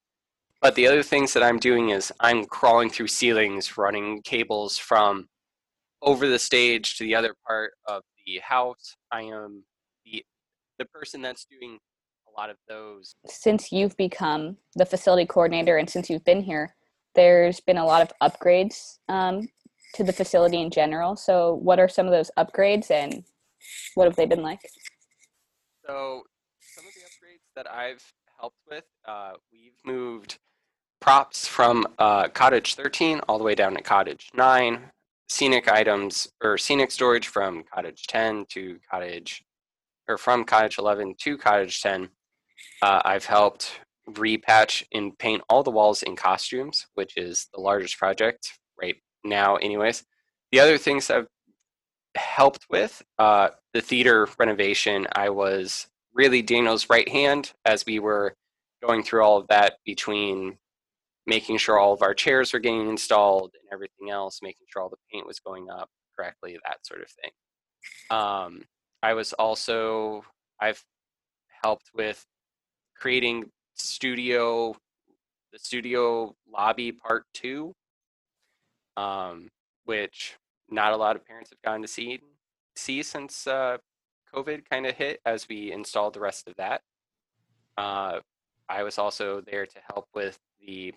But 0.62 0.76
the 0.76 0.86
other 0.86 1.02
things 1.02 1.32
that 1.32 1.42
I'm 1.42 1.58
doing 1.58 1.90
is 1.90 2.12
I'm 2.20 2.44
crawling 2.44 2.88
through 2.88 3.08
ceilings, 3.08 3.76
running 3.76 4.22
cables 4.22 4.78
from 4.78 5.26
over 6.02 6.28
the 6.28 6.38
stage 6.38 6.96
to 6.98 7.02
the 7.02 7.16
other 7.16 7.34
part 7.44 7.72
of 7.88 8.02
the 8.24 8.38
house. 8.38 8.94
I 9.10 9.22
am 9.22 9.64
the 10.04 10.24
the 10.78 10.84
person 10.84 11.20
that's 11.20 11.46
doing 11.46 11.80
a 12.28 12.40
lot 12.40 12.48
of 12.48 12.56
those. 12.68 13.16
Since 13.26 13.72
you've 13.72 13.96
become 13.96 14.56
the 14.76 14.86
facility 14.86 15.26
coordinator 15.26 15.76
and 15.76 15.90
since 15.90 16.08
you've 16.08 16.24
been 16.24 16.40
here, 16.40 16.76
there's 17.16 17.58
been 17.58 17.78
a 17.78 17.84
lot 17.84 18.02
of 18.02 18.12
upgrades 18.22 18.98
um, 19.08 19.48
to 19.94 20.04
the 20.04 20.12
facility 20.12 20.60
in 20.60 20.70
general. 20.70 21.16
So, 21.16 21.54
what 21.56 21.80
are 21.80 21.88
some 21.88 22.06
of 22.06 22.12
those 22.12 22.30
upgrades 22.38 22.88
and 22.92 23.24
what 23.96 24.04
have 24.04 24.14
they 24.14 24.26
been 24.26 24.42
like? 24.42 24.60
So, 25.84 26.22
some 26.60 26.86
of 26.86 26.92
the 26.94 27.00
upgrades 27.00 27.42
that 27.56 27.68
I've 27.68 28.04
helped 28.38 28.58
with, 28.68 28.84
uh, 29.06 29.32
we've 29.52 29.78
moved 29.84 30.38
props 31.00 31.46
from 31.46 31.86
uh, 31.98 32.28
cottage 32.28 32.74
13 32.74 33.20
all 33.28 33.38
the 33.38 33.44
way 33.44 33.54
down 33.54 33.74
to 33.74 33.82
cottage 33.82 34.30
9 34.34 34.90
scenic 35.28 35.68
items 35.68 36.28
or 36.42 36.56
scenic 36.56 36.90
storage 36.90 37.28
from 37.28 37.64
cottage 37.74 38.06
10 38.06 38.46
to 38.50 38.78
cottage 38.90 39.44
or 40.08 40.16
from 40.16 40.44
cottage 40.44 40.78
11 40.78 41.14
to 41.18 41.36
cottage 41.36 41.82
10 41.82 42.08
uh, 42.82 43.02
i've 43.04 43.24
helped 43.24 43.80
repatch 44.10 44.84
and 44.92 45.18
paint 45.18 45.42
all 45.48 45.62
the 45.62 45.70
walls 45.70 46.02
in 46.02 46.14
costumes 46.16 46.86
which 46.94 47.16
is 47.16 47.48
the 47.54 47.60
largest 47.60 47.98
project 47.98 48.58
right 48.80 48.96
now 49.24 49.56
anyways. 49.56 50.04
The 50.52 50.60
other 50.60 50.78
things 50.78 51.10
i've 51.10 51.26
helped 52.16 52.66
with 52.70 53.02
uh, 53.18 53.48
the 53.72 53.80
theater 53.80 54.28
renovation, 54.38 55.06
I 55.12 55.30
was 55.30 55.88
really 56.14 56.42
Daniel's 56.42 56.88
right 56.88 57.08
hand 57.08 57.52
as 57.64 57.84
we 57.86 57.98
were 57.98 58.34
going 58.82 59.02
through 59.02 59.22
all 59.22 59.38
of 59.38 59.46
that 59.48 59.74
between 59.84 60.56
making 61.26 61.58
sure 61.58 61.78
all 61.78 61.92
of 61.92 62.02
our 62.02 62.14
chairs 62.14 62.52
were 62.52 62.58
getting 62.58 62.88
installed 62.88 63.52
and 63.54 63.72
everything 63.72 64.10
else, 64.10 64.40
making 64.42 64.66
sure 64.68 64.82
all 64.82 64.90
the 64.90 64.96
paint 65.12 65.26
was 65.26 65.40
going 65.40 65.68
up 65.70 65.88
correctly, 66.16 66.58
that 66.66 66.84
sort 66.86 67.00
of 67.00 67.08
thing. 67.10 67.30
Um, 68.10 68.62
I 69.02 69.14
was 69.14 69.32
also, 69.34 70.24
I've 70.60 70.82
helped 71.62 71.90
with 71.94 72.24
creating 72.96 73.50
studio, 73.74 74.76
the 75.52 75.58
studio 75.58 76.34
lobby 76.50 76.92
part 76.92 77.24
two, 77.32 77.74
um, 78.96 79.48
which 79.84 80.36
not 80.70 80.92
a 80.92 80.96
lot 80.96 81.16
of 81.16 81.26
parents 81.26 81.50
have 81.50 81.62
gotten 81.62 81.82
to 81.82 81.88
see 81.88 82.20
see 82.76 83.02
since 83.02 83.46
uh, 83.46 83.76
COVID 84.34 84.68
kind 84.70 84.86
of 84.86 84.94
hit 84.94 85.20
as 85.24 85.48
we 85.48 85.72
installed 85.72 86.14
the 86.14 86.20
rest 86.20 86.48
of 86.48 86.54
that. 86.56 86.80
Uh, 87.76 88.20
I 88.68 88.82
was 88.82 88.98
also 88.98 89.40
there 89.40 89.66
to 89.66 89.78
help 89.92 90.06
with 90.14 90.38
the 90.60 90.94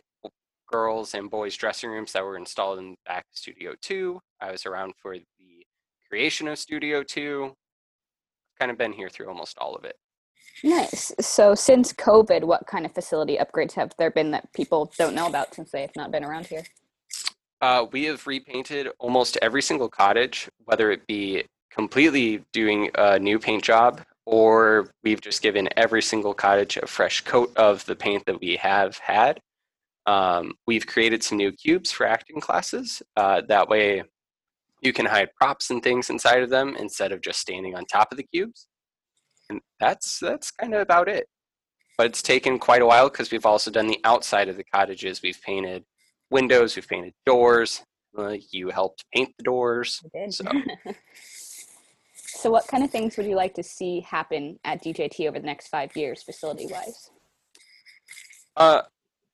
girls 0.67 1.13
and 1.13 1.29
boys 1.29 1.55
dressing 1.55 1.89
rooms 1.89 2.13
that 2.13 2.23
were 2.23 2.37
installed 2.37 2.79
in 2.79 2.95
back 3.05 3.25
Studio 3.31 3.73
2. 3.81 4.19
I 4.41 4.51
was 4.51 4.65
around 4.65 4.93
for 5.01 5.15
the 5.15 5.65
creation 6.09 6.47
of 6.47 6.59
Studio 6.59 7.03
2. 7.03 7.53
Kind 8.59 8.71
of 8.71 8.77
been 8.77 8.93
here 8.93 9.09
through 9.09 9.27
almost 9.27 9.57
all 9.59 9.75
of 9.75 9.85
it. 9.85 9.95
Nice. 10.63 11.13
So, 11.19 11.53
since 11.53 11.93
COVID, 11.93 12.43
what 12.43 12.65
kind 12.65 12.85
of 12.85 12.91
facility 12.91 13.37
upgrades 13.37 13.73
have 13.73 13.91
there 13.99 14.09
been 14.09 14.31
that 14.31 14.51
people 14.53 14.91
don't 14.97 15.13
know 15.13 15.27
about 15.27 15.53
since 15.53 15.69
they 15.69 15.81
have 15.81 15.95
not 15.95 16.11
been 16.11 16.23
around 16.23 16.47
here? 16.47 16.63
Uh, 17.61 17.85
we 17.91 18.05
have 18.05 18.25
repainted 18.25 18.87
almost 18.97 19.37
every 19.41 19.61
single 19.61 19.89
cottage, 19.89 20.49
whether 20.65 20.91
it 20.91 21.05
be 21.05 21.43
completely 21.77 22.43
doing 22.53 22.89
a 22.95 23.19
new 23.19 23.37
paint 23.37 23.63
job 23.63 24.01
or 24.25 24.89
we've 25.03 25.21
just 25.21 25.43
given 25.43 25.69
every 25.77 26.01
single 26.01 26.33
cottage 26.33 26.75
a 26.75 26.87
fresh 26.87 27.21
coat 27.21 27.55
of 27.55 27.85
the 27.85 27.95
paint 27.95 28.25
that 28.25 28.41
we 28.41 28.57
have 28.57 28.97
had. 28.97 29.39
Um, 30.07 30.55
we've 30.65 30.87
created 30.87 31.23
some 31.23 31.37
new 31.37 31.51
cubes 31.51 31.91
for 31.91 32.05
acting 32.05 32.41
classes. 32.41 33.01
Uh, 33.15 33.41
that 33.47 33.69
way, 33.69 34.03
you 34.81 34.91
can 34.91 35.05
hide 35.05 35.29
props 35.39 35.69
and 35.69 35.81
things 35.83 36.09
inside 36.09 36.41
of 36.41 36.49
them 36.49 36.75
instead 36.77 37.11
of 37.11 37.21
just 37.21 37.39
standing 37.39 37.75
on 37.75 37.85
top 37.85 38.11
of 38.11 38.17
the 38.17 38.23
cubes. 38.23 38.67
And 39.49 39.61
that's 39.79 40.19
that's 40.19 40.49
kind 40.51 40.73
of 40.73 40.81
about 40.81 41.07
it. 41.07 41.27
But 41.97 42.07
it's 42.07 42.21
taken 42.21 42.59
quite 42.59 42.81
a 42.81 42.85
while 42.85 43.09
because 43.09 43.31
we've 43.31 43.45
also 43.45 43.69
done 43.71 43.87
the 43.87 44.01
outside 44.03 44.49
of 44.49 44.57
the 44.57 44.63
cottages. 44.63 45.21
We've 45.21 45.41
painted 45.41 45.83
windows, 46.31 46.75
we've 46.75 46.87
painted 46.87 47.13
doors. 47.25 47.83
Uh, 48.17 48.35
you 48.51 48.69
helped 48.69 49.05
paint 49.13 49.29
the 49.37 49.43
doors. 49.43 50.01
I 50.03 50.19
did. 50.19 50.33
So. 50.33 50.45
so, 52.37 52.51
what 52.51 52.67
kind 52.67 52.83
of 52.83 52.91
things 52.91 53.17
would 53.17 53.25
you 53.25 53.35
like 53.35 53.55
to 53.55 53.63
see 53.63 54.01
happen 54.01 54.59
at 54.63 54.83
DJT 54.83 55.27
over 55.27 55.39
the 55.39 55.45
next 55.45 55.67
five 55.69 55.95
years, 55.95 56.23
facility 56.23 56.67
wise? 56.67 57.09
Uh, 58.55 58.83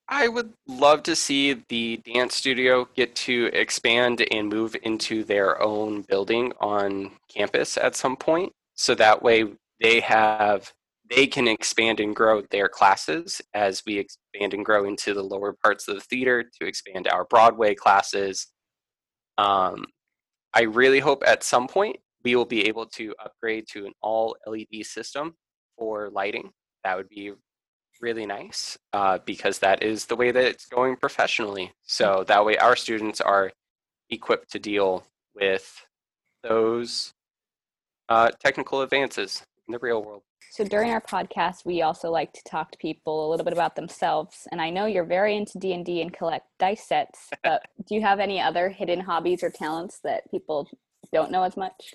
I 0.07 0.27
would 0.27 0.53
love 0.67 1.03
to 1.03 1.15
see 1.15 1.63
the 1.69 1.97
dance 1.97 2.35
studio 2.35 2.87
get 2.95 3.15
to 3.15 3.49
expand 3.53 4.25
and 4.31 4.49
move 4.49 4.75
into 4.83 5.23
their 5.23 5.61
own 5.61 6.01
building 6.03 6.53
on 6.59 7.11
campus 7.33 7.77
at 7.77 7.95
some 7.95 8.15
point. 8.15 8.51
So 8.75 8.95
that 8.95 9.21
way 9.21 9.45
they 9.81 9.99
have 10.01 10.71
they 11.09 11.27
can 11.27 11.47
expand 11.47 11.99
and 11.99 12.15
grow 12.15 12.41
their 12.49 12.69
classes 12.69 13.41
as 13.53 13.83
we 13.85 13.99
expand 13.99 14.53
and 14.53 14.65
grow 14.65 14.85
into 14.85 15.13
the 15.13 15.21
lower 15.21 15.53
parts 15.53 15.87
of 15.87 15.95
the 15.95 16.01
theater 16.01 16.43
to 16.43 16.65
expand 16.65 17.07
our 17.07 17.25
Broadway 17.25 17.75
classes. 17.75 18.47
Um, 19.37 19.85
I 20.53 20.63
really 20.63 20.99
hope 20.99 21.23
at 21.25 21.43
some 21.43 21.67
point 21.67 21.97
we 22.23 22.35
will 22.35 22.45
be 22.45 22.67
able 22.67 22.85
to 22.85 23.13
upgrade 23.23 23.67
to 23.69 23.85
an 23.85 23.93
all 24.01 24.35
LED 24.47 24.85
system 24.85 25.35
for 25.77 26.09
lighting. 26.09 26.51
That 26.83 26.97
would 26.97 27.09
be 27.09 27.33
really 28.01 28.25
nice 28.25 28.77
uh, 28.91 29.19
because 29.25 29.59
that 29.59 29.83
is 29.83 30.05
the 30.05 30.15
way 30.15 30.31
that 30.31 30.43
it's 30.43 30.65
going 30.65 30.97
professionally. 30.97 31.71
So 31.83 32.23
that 32.27 32.45
way 32.45 32.57
our 32.57 32.75
students 32.75 33.21
are 33.21 33.51
equipped 34.09 34.51
to 34.51 34.59
deal 34.59 35.05
with 35.35 35.85
those 36.43 37.13
uh, 38.09 38.29
technical 38.39 38.81
advances 38.81 39.43
in 39.67 39.71
the 39.71 39.79
real 39.79 40.03
world. 40.03 40.23
So 40.51 40.63
during 40.63 40.91
our 40.91 41.01
podcast, 41.01 41.65
we 41.65 41.81
also 41.81 42.11
like 42.11 42.31
to 42.33 42.43
talk 42.43 42.71
to 42.71 42.77
people 42.77 43.27
a 43.27 43.29
little 43.31 43.43
bit 43.43 43.53
about 43.53 43.75
themselves. 43.75 44.47
And 44.51 44.61
I 44.61 44.69
know 44.69 44.85
you're 44.85 45.05
very 45.05 45.35
into 45.35 45.57
D 45.57 45.73
and 45.73 45.83
D 45.83 46.01
and 46.01 46.13
collect 46.13 46.45
dice 46.59 46.87
sets, 46.87 47.29
but 47.43 47.63
do 47.87 47.95
you 47.95 48.01
have 48.01 48.19
any 48.19 48.39
other 48.39 48.69
hidden 48.69 48.99
hobbies 48.99 49.41
or 49.41 49.49
talents 49.49 49.99
that 50.03 50.29
people 50.29 50.69
don't 51.13 51.31
know 51.31 51.43
as 51.43 51.55
much? 51.55 51.93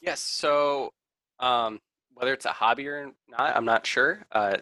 Yes. 0.00 0.20
So 0.20 0.92
um, 1.38 1.80
whether 2.14 2.32
it's 2.32 2.44
a 2.44 2.50
hobby 2.50 2.86
or 2.88 3.12
not, 3.28 3.56
I'm 3.56 3.64
not 3.64 3.86
sure. 3.86 4.26
Uh, 4.30 4.58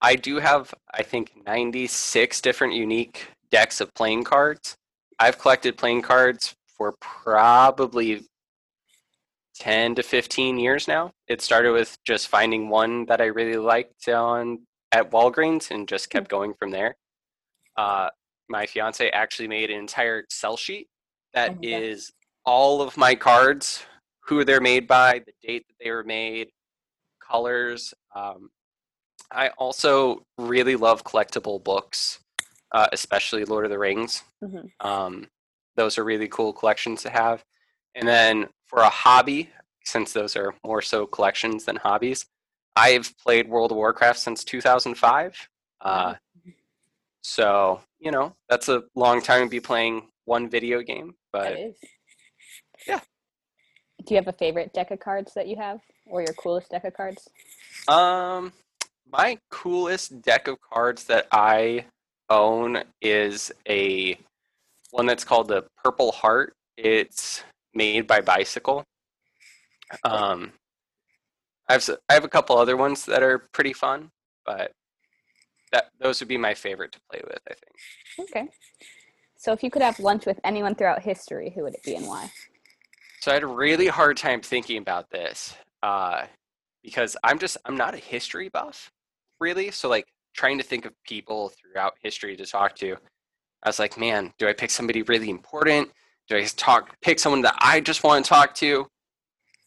I 0.00 0.16
do 0.16 0.36
have, 0.36 0.72
I 0.94 1.02
think, 1.02 1.32
96 1.46 2.40
different 2.40 2.74
unique 2.74 3.28
decks 3.50 3.80
of 3.80 3.92
playing 3.94 4.24
cards. 4.24 4.76
I've 5.18 5.38
collected 5.38 5.76
playing 5.76 6.02
cards 6.02 6.54
for 6.66 6.94
probably 7.00 8.22
10 9.58 9.96
to 9.96 10.02
15 10.02 10.58
years 10.58 10.88
now. 10.88 11.12
It 11.28 11.42
started 11.42 11.72
with 11.72 11.98
just 12.06 12.28
finding 12.28 12.70
one 12.70 13.04
that 13.06 13.20
I 13.20 13.26
really 13.26 13.58
liked 13.58 14.08
on 14.08 14.60
at 14.92 15.10
Walgreens 15.10 15.70
and 15.70 15.86
just 15.86 16.08
kept 16.08 16.30
going 16.30 16.54
from 16.54 16.70
there. 16.70 16.96
Uh, 17.76 18.08
my 18.48 18.64
fiance 18.64 19.08
actually 19.10 19.48
made 19.48 19.70
an 19.70 19.78
entire 19.78 20.18
Excel 20.18 20.56
sheet 20.56 20.88
that 21.34 21.50
oh 21.50 21.58
is 21.62 22.10
all 22.44 22.82
of 22.82 22.96
my 22.96 23.14
cards, 23.14 23.84
who 24.20 24.44
they're 24.44 24.60
made 24.60 24.86
by, 24.86 25.20
the 25.24 25.32
date 25.46 25.66
that 25.68 25.84
they 25.84 25.90
were 25.90 26.04
made, 26.04 26.50
colors. 27.20 27.94
Um, 28.14 28.50
I 29.32 29.48
also 29.58 30.24
really 30.38 30.76
love 30.76 31.04
collectible 31.04 31.62
books, 31.62 32.20
uh, 32.72 32.88
especially 32.92 33.44
Lord 33.44 33.64
of 33.64 33.70
the 33.70 33.78
Rings. 33.78 34.22
Mm-hmm. 34.42 34.86
Um, 34.86 35.26
those 35.76 35.98
are 35.98 36.04
really 36.04 36.28
cool 36.28 36.52
collections 36.52 37.02
to 37.02 37.10
have. 37.10 37.44
And 37.94 38.06
then 38.06 38.48
for 38.66 38.80
a 38.80 38.88
hobby, 38.88 39.50
since 39.84 40.12
those 40.12 40.36
are 40.36 40.54
more 40.64 40.82
so 40.82 41.06
collections 41.06 41.64
than 41.64 41.76
hobbies, 41.76 42.26
I've 42.76 43.16
played 43.18 43.48
World 43.48 43.72
of 43.72 43.76
Warcraft 43.76 44.18
since 44.18 44.44
2005. 44.44 45.48
Uh, 45.80 46.14
so, 47.22 47.80
you 47.98 48.10
know, 48.10 48.34
that's 48.48 48.68
a 48.68 48.84
long 48.94 49.20
time 49.20 49.44
to 49.44 49.50
be 49.50 49.60
playing 49.60 50.08
one 50.24 50.48
video 50.48 50.80
game, 50.82 51.14
but 51.32 51.56
yeah. 52.86 53.00
Do 54.06 54.14
you 54.14 54.16
have 54.16 54.28
a 54.28 54.32
favorite 54.32 54.72
deck 54.72 54.90
of 54.90 55.00
cards 55.00 55.34
that 55.34 55.46
you 55.46 55.56
have 55.56 55.80
or 56.06 56.22
your 56.22 56.32
coolest 56.34 56.70
deck 56.70 56.84
of 56.84 56.94
cards? 56.94 57.28
Um, 57.86 58.52
my 59.10 59.38
coolest 59.50 60.22
deck 60.22 60.48
of 60.48 60.58
cards 60.60 61.04
that 61.04 61.26
I 61.32 61.84
own 62.28 62.82
is 63.02 63.52
a 63.68 64.18
one 64.90 65.06
that's 65.06 65.24
called 65.24 65.48
the 65.48 65.64
Purple 65.82 66.12
Heart. 66.12 66.54
It's 66.76 67.42
made 67.74 68.06
by 68.06 68.20
Bicycle. 68.20 68.84
Um, 70.04 70.52
I 71.68 71.74
have 71.74 71.90
I 72.08 72.14
have 72.14 72.24
a 72.24 72.28
couple 72.28 72.56
other 72.56 72.76
ones 72.76 73.04
that 73.06 73.22
are 73.22 73.38
pretty 73.52 73.72
fun, 73.72 74.10
but 74.46 74.72
that 75.72 75.90
those 76.00 76.20
would 76.20 76.28
be 76.28 76.38
my 76.38 76.54
favorite 76.54 76.92
to 76.92 77.00
play 77.10 77.20
with. 77.24 77.40
I 77.48 77.54
think. 77.54 78.30
Okay. 78.30 78.48
So 79.36 79.52
if 79.52 79.62
you 79.62 79.70
could 79.70 79.82
have 79.82 79.98
lunch 79.98 80.26
with 80.26 80.38
anyone 80.44 80.74
throughout 80.74 81.02
history, 81.02 81.52
who 81.54 81.62
would 81.62 81.74
it 81.74 81.82
be 81.82 81.94
and 81.94 82.06
why? 82.06 82.30
So 83.20 83.30
I 83.30 83.34
had 83.34 83.42
a 83.42 83.48
really 83.48 83.86
hard 83.86 84.16
time 84.16 84.40
thinking 84.40 84.78
about 84.78 85.10
this 85.10 85.54
uh, 85.82 86.22
because 86.82 87.18
I'm 87.22 87.38
just 87.38 87.58
I'm 87.66 87.76
not 87.76 87.92
a 87.92 87.98
history 87.98 88.48
buff 88.48 88.90
really. 89.40 89.70
So 89.70 89.90
like 89.90 90.06
trying 90.34 90.56
to 90.56 90.64
think 90.64 90.86
of 90.86 90.92
people 91.04 91.50
throughout 91.50 91.94
history 92.02 92.34
to 92.36 92.46
talk 92.46 92.74
to, 92.76 92.96
I 93.62 93.68
was 93.68 93.78
like, 93.78 93.98
man, 93.98 94.32
do 94.38 94.48
I 94.48 94.54
pick 94.54 94.70
somebody 94.70 95.02
really 95.02 95.28
important? 95.28 95.90
Do 96.28 96.36
I 96.36 96.44
talk 96.44 96.96
pick 97.02 97.18
someone 97.18 97.42
that 97.42 97.56
I 97.58 97.80
just 97.80 98.04
want 98.04 98.24
to 98.24 98.28
talk 98.28 98.54
to? 98.56 98.86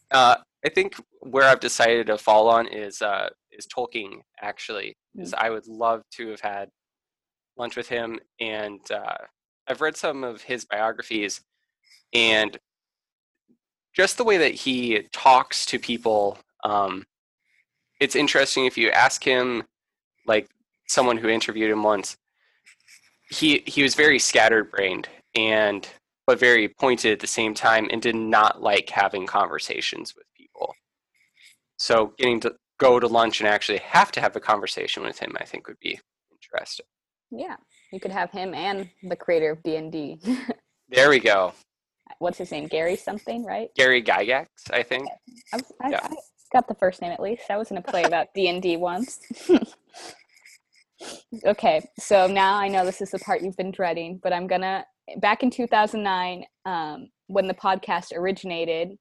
Uh, 0.10 0.38
I 0.66 0.70
think 0.70 0.96
where 1.20 1.44
I've 1.44 1.60
decided 1.60 2.08
to 2.08 2.18
fall 2.18 2.50
on 2.50 2.68
is 2.68 3.04
uh, 3.04 3.30
is 3.52 3.68
Tolkien. 3.68 4.22
Actually, 4.42 4.96
is 5.16 5.34
I 5.36 5.52
would 5.52 5.68
love 5.68 6.02
to 6.14 6.30
have 6.30 6.42
had 6.42 6.70
lunch 7.56 7.76
with 7.76 7.88
him, 7.88 8.20
and 8.40 8.80
uh, 8.92 9.18
I've 9.68 9.82
read 9.82 9.96
some 9.96 10.24
of 10.24 10.42
his 10.42 10.66
biographies, 10.66 11.42
and 12.14 12.58
just 13.96 14.18
the 14.18 14.24
way 14.24 14.38
that 14.38 14.54
he 14.54 15.08
talks 15.12 15.66
to 15.68 15.80
people 15.80 16.38
um, 16.64 17.06
it's 18.04 18.16
interesting 18.16 18.66
if 18.66 18.78
you 18.78 18.90
ask 18.90 19.24
him, 19.24 19.64
like 20.26 20.50
someone 20.88 21.18
who 21.18 21.30
interviewed 21.30 21.72
him 21.72 21.84
once, 21.84 22.18
he 23.30 23.64
he 23.66 23.82
was 23.82 23.96
very 23.96 24.20
scatterbrained 24.20 25.08
and 25.36 25.88
but 26.28 26.40
very 26.40 26.68
pointed 26.68 27.14
at 27.14 27.20
the 27.20 27.28
same 27.28 27.54
time 27.54 27.88
and 27.92 28.02
did 28.02 28.16
not 28.16 28.62
like 28.62 28.90
having 28.90 29.26
conversations 29.26 30.14
with 30.16 30.26
people. 30.38 30.74
So 31.78 32.14
getting 32.18 32.40
to 32.42 32.56
go 32.78 33.00
to 33.00 33.08
lunch 33.08 33.40
and 33.40 33.48
actually 33.48 33.80
have 33.80 34.12
to 34.14 34.22
have 34.22 34.36
a 34.36 34.40
conversation 34.40 35.04
with 35.04 35.20
him, 35.20 35.36
I 35.40 35.46
think 35.46 35.68
would 35.68 35.80
be 35.80 36.00
interesting. 36.32 36.86
Yeah, 37.32 37.56
you 37.92 38.00
could 38.00 38.12
have 38.12 38.32
him 38.32 38.54
and 38.54 38.90
the 39.04 39.16
creator 39.16 39.52
of 39.52 39.64
D 39.64 39.76
and 39.78 39.92
D. 39.92 40.20
There 40.90 41.10
we 41.10 41.20
go. 41.20 41.54
What's 42.20 42.38
his 42.38 42.52
name? 42.52 42.68
Gary 42.68 42.96
something, 42.96 43.46
right? 43.46 43.70
Gary 43.76 44.02
Gygax, 44.04 44.48
I 44.72 44.84
think. 44.84 45.08
I, 45.52 45.58
was- 45.58 45.74
I, 45.82 45.90
Yeah. 45.90 46.00
I 46.04 46.16
got 46.52 46.68
the 46.68 46.76
first 46.76 47.02
name 47.02 47.12
at 47.12 47.20
least. 47.20 47.44
I 47.50 47.58
was 47.58 47.72
in 47.72 47.78
a 47.78 47.82
play 47.82 48.04
about 48.04 48.28
D 48.36 48.48
and 48.48 48.62
D 48.62 48.78
once. 48.78 49.20
okay, 51.46 51.84
so 52.00 52.28
now 52.28 52.56
I 52.58 52.68
know 52.68 52.86
this 52.86 53.02
is 53.02 53.12
the 53.12 53.20
part 53.20 53.42
you've 53.42 53.58
been 53.58 53.72
dreading, 53.72 54.20
but 54.22 54.34
I'm 54.34 54.48
gonna. 54.48 54.86
Back 55.18 55.44
in 55.44 55.50
2009, 55.50 56.46
um, 56.66 57.10
when 57.28 57.48
the 57.48 57.54
podcast 57.54 58.16
originated, 58.16 58.96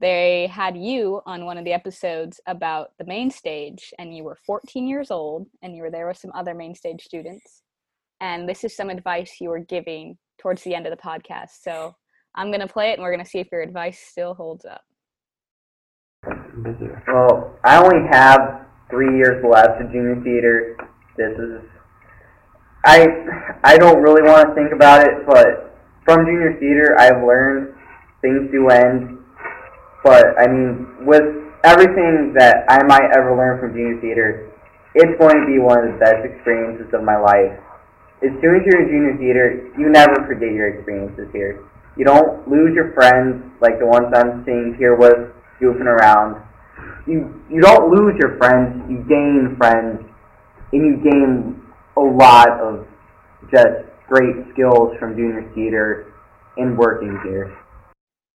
they 0.00 0.46
had 0.46 0.76
you 0.78 1.20
on 1.26 1.44
one 1.44 1.58
of 1.58 1.64
the 1.66 1.74
episodes 1.74 2.40
about 2.46 2.92
the 2.98 3.04
main 3.04 3.30
stage, 3.30 3.92
and 3.98 4.16
you 4.16 4.24
were 4.24 4.38
14 4.46 4.86
years 4.86 5.10
old, 5.10 5.46
and 5.62 5.76
you 5.76 5.82
were 5.82 5.90
there 5.90 6.06
with 6.08 6.16
some 6.16 6.32
other 6.34 6.54
main 6.54 6.74
stage 6.74 7.02
students. 7.02 7.62
And 8.20 8.48
this 8.48 8.64
is 8.64 8.74
some 8.74 8.88
advice 8.88 9.36
you 9.40 9.50
were 9.50 9.58
giving 9.58 10.16
towards 10.40 10.62
the 10.62 10.74
end 10.74 10.86
of 10.86 10.90
the 10.92 11.02
podcast. 11.02 11.50
So 11.60 11.94
I'm 12.34 12.50
gonna 12.50 12.68
play 12.68 12.90
it, 12.90 12.94
and 12.94 13.02
we're 13.02 13.12
gonna 13.12 13.26
see 13.26 13.38
if 13.38 13.48
your 13.52 13.62
advice 13.62 13.98
still 13.98 14.34
holds 14.34 14.64
up. 14.64 14.82
Well, 17.08 17.58
I 17.64 17.82
only 17.82 18.06
have 18.10 18.66
three 18.90 19.16
years 19.16 19.44
left 19.44 19.80
of 19.80 19.90
junior 19.90 20.20
theater. 20.22 20.76
This 21.16 21.32
is, 21.38 21.62
I, 22.84 23.08
I 23.64 23.76
don't 23.76 24.02
really 24.02 24.22
want 24.22 24.48
to 24.48 24.54
think 24.54 24.72
about 24.72 25.02
it, 25.02 25.26
but 25.26 25.74
from 26.04 26.24
junior 26.26 26.56
theater, 26.60 26.96
I've 26.98 27.24
learned 27.24 27.74
things 28.20 28.50
do 28.52 28.68
end. 28.68 29.18
But 30.04 30.38
I 30.38 30.46
mean, 30.46 31.06
with 31.06 31.24
everything 31.64 32.34
that 32.38 32.64
I 32.68 32.82
might 32.84 33.10
ever 33.14 33.36
learn 33.36 33.58
from 33.60 33.72
junior 33.72 34.00
theater, 34.00 34.52
it's 34.94 35.18
going 35.18 35.40
to 35.40 35.46
be 35.46 35.58
one 35.58 35.78
of 35.78 35.92
the 35.94 35.98
best 35.98 36.24
experiences 36.24 36.92
of 36.92 37.02
my 37.02 37.16
life. 37.16 37.58
As 38.22 38.30
soon 38.40 38.54
as 38.56 38.62
you're 38.66 38.82
in 38.82 38.88
junior 38.88 39.16
theater, 39.18 39.72
you 39.78 39.88
never 39.90 40.14
forget 40.26 40.52
your 40.52 40.68
experiences 40.68 41.28
here. 41.32 41.64
You 41.96 42.04
don't 42.04 42.48
lose 42.48 42.74
your 42.74 42.92
friends 42.94 43.42
like 43.60 43.78
the 43.78 43.86
ones 43.86 44.06
I'm 44.14 44.44
seeing 44.44 44.74
here 44.78 44.96
with 44.96 45.30
goofing 45.60 45.86
around. 45.86 46.42
You 47.06 47.42
you 47.50 47.60
don't 47.60 47.90
lose 47.90 48.14
your 48.18 48.38
friends, 48.38 48.82
you 48.90 49.04
gain 49.08 49.54
friends, 49.58 50.00
and 50.72 50.86
you 50.86 50.96
gain 50.96 51.62
a 51.96 52.00
lot 52.00 52.48
of 52.60 52.86
just 53.50 53.84
great 54.08 54.36
skills 54.52 54.96
from 54.98 55.16
junior 55.16 55.50
theater 55.54 56.12
and 56.56 56.76
working 56.78 57.18
here. 57.24 57.56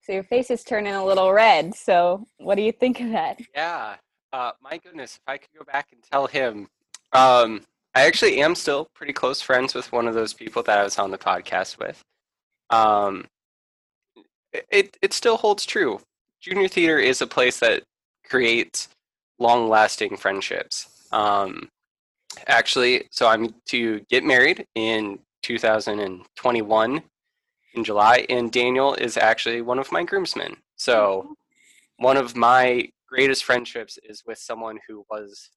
So 0.02 0.14
your 0.14 0.24
face 0.24 0.50
is 0.52 0.64
turning 0.64 0.94
a 0.94 1.04
little 1.04 1.34
red. 1.34 1.76
So 1.76 2.26
what 2.38 2.56
do 2.56 2.62
you 2.62 2.72
think 2.72 3.02
of 3.02 3.10
that? 3.12 3.40
Yeah. 3.54 3.96
Uh, 4.32 4.52
my 4.62 4.78
goodness, 4.78 5.16
if 5.16 5.22
I 5.28 5.38
could 5.38 5.50
go 5.58 5.64
back 5.66 5.88
and 5.92 6.02
tell 6.04 6.28
him, 6.28 6.68
um, 7.14 7.62
I 7.96 8.06
actually 8.06 8.42
am 8.42 8.56
still 8.56 8.88
pretty 8.94 9.14
close 9.14 9.42
friends 9.42 9.74
with 9.74 9.92
one 9.92 10.08
of 10.08 10.14
those 10.14 10.34
people 10.34 10.64
that 10.64 10.78
I 10.78 10.84
was 10.84 11.00
on 11.00 11.12
the 11.12 11.18
podcast 11.18 11.80
with. 11.80 12.02
Um, 12.70 13.26
it 14.54 14.98
it 15.02 15.14
still 15.14 15.38
holds 15.38 15.66
true. 15.66 16.00
Junior 16.42 16.68
theater 16.68 17.00
is 17.00 17.22
a 17.22 17.28
place 17.28 17.60
that 17.60 17.84
creates 18.26 18.90
long-lasting 19.40 20.18
friendships. 20.18 21.06
Um, 21.12 21.70
actually, 22.48 23.08
so 23.12 23.28
I'm 23.28 23.54
to 23.70 24.02
get 24.10 24.24
married 24.24 24.66
in 24.76 25.20
2021 25.44 27.02
in 27.74 27.84
July, 27.84 28.26
and 28.30 28.52
Daniel 28.52 28.94
is 28.96 29.18
actually 29.18 29.62
one 29.62 29.80
of 29.80 29.92
my 29.92 30.04
groomsmen. 30.04 30.58
So 30.76 31.36
one 31.98 32.18
of 32.18 32.36
my 32.36 32.90
greatest 33.08 33.44
friendships 33.44 33.98
is 34.04 34.24
with 34.26 34.38
someone 34.38 34.80
who 34.88 35.06
was 35.10 35.50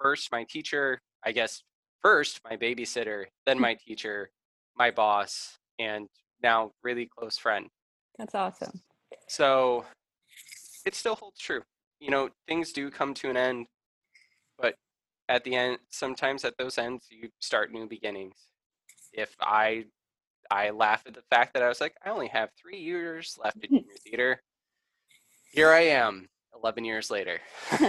first 0.00 0.30
my 0.32 0.44
teacher, 0.48 1.00
I 1.24 1.32
guess 1.32 1.62
first 2.02 2.40
my 2.48 2.56
babysitter, 2.56 3.26
then 3.46 3.58
my 3.58 3.74
teacher, 3.74 4.30
my 4.76 4.90
boss, 4.90 5.58
and 5.78 6.08
now 6.42 6.72
really 6.82 7.06
close 7.06 7.38
friend. 7.38 7.68
That's 8.18 8.34
awesome. 8.34 8.80
So 9.28 9.84
it 10.84 10.94
still 10.94 11.14
holds 11.14 11.40
true. 11.40 11.62
You 12.00 12.10
know, 12.10 12.30
things 12.48 12.72
do 12.72 12.90
come 12.90 13.14
to 13.14 13.30
an 13.30 13.36
end, 13.36 13.66
but 14.58 14.74
at 15.28 15.44
the 15.44 15.54
end, 15.54 15.78
sometimes 15.88 16.44
at 16.44 16.56
those 16.58 16.78
ends, 16.78 17.06
you 17.10 17.28
start 17.40 17.72
new 17.72 17.86
beginnings. 17.86 18.36
If 19.12 19.34
I, 19.40 19.84
I 20.50 20.70
laugh 20.70 21.04
at 21.06 21.14
the 21.14 21.22
fact 21.30 21.54
that 21.54 21.62
I 21.62 21.68
was 21.68 21.80
like, 21.80 21.94
I 22.04 22.10
only 22.10 22.28
have 22.28 22.50
three 22.60 22.78
years 22.78 23.38
left 23.42 23.58
in 23.62 23.70
junior 23.70 23.94
theater. 24.04 24.42
Here 25.52 25.70
I 25.70 25.80
am, 25.80 26.28
eleven 26.54 26.84
years 26.84 27.10
later. 27.10 27.40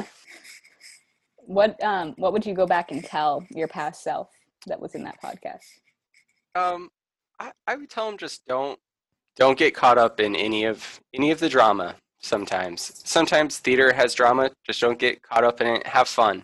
What 1.45 1.81
um 1.83 2.13
what 2.17 2.33
would 2.33 2.45
you 2.45 2.53
go 2.53 2.65
back 2.65 2.91
and 2.91 3.03
tell 3.03 3.45
your 3.49 3.67
past 3.67 4.03
self 4.03 4.29
that 4.67 4.79
was 4.79 4.95
in 4.95 5.03
that 5.03 5.21
podcast? 5.21 5.65
Um, 6.55 6.89
I, 7.39 7.51
I 7.67 7.75
would 7.75 7.89
tell 7.89 8.07
him 8.07 8.17
just 8.17 8.45
don't 8.47 8.79
don't 9.35 9.57
get 9.57 9.73
caught 9.73 9.97
up 9.97 10.19
in 10.19 10.35
any 10.35 10.65
of 10.65 10.99
any 11.13 11.31
of 11.31 11.39
the 11.39 11.49
drama. 11.49 11.95
Sometimes, 12.19 13.01
sometimes 13.03 13.59
theater 13.59 13.91
has 13.91 14.13
drama. 14.13 14.49
Just 14.65 14.79
don't 14.79 14.99
get 14.99 15.21
caught 15.21 15.43
up 15.43 15.59
in 15.59 15.67
it. 15.67 15.87
Have 15.87 16.07
fun, 16.07 16.43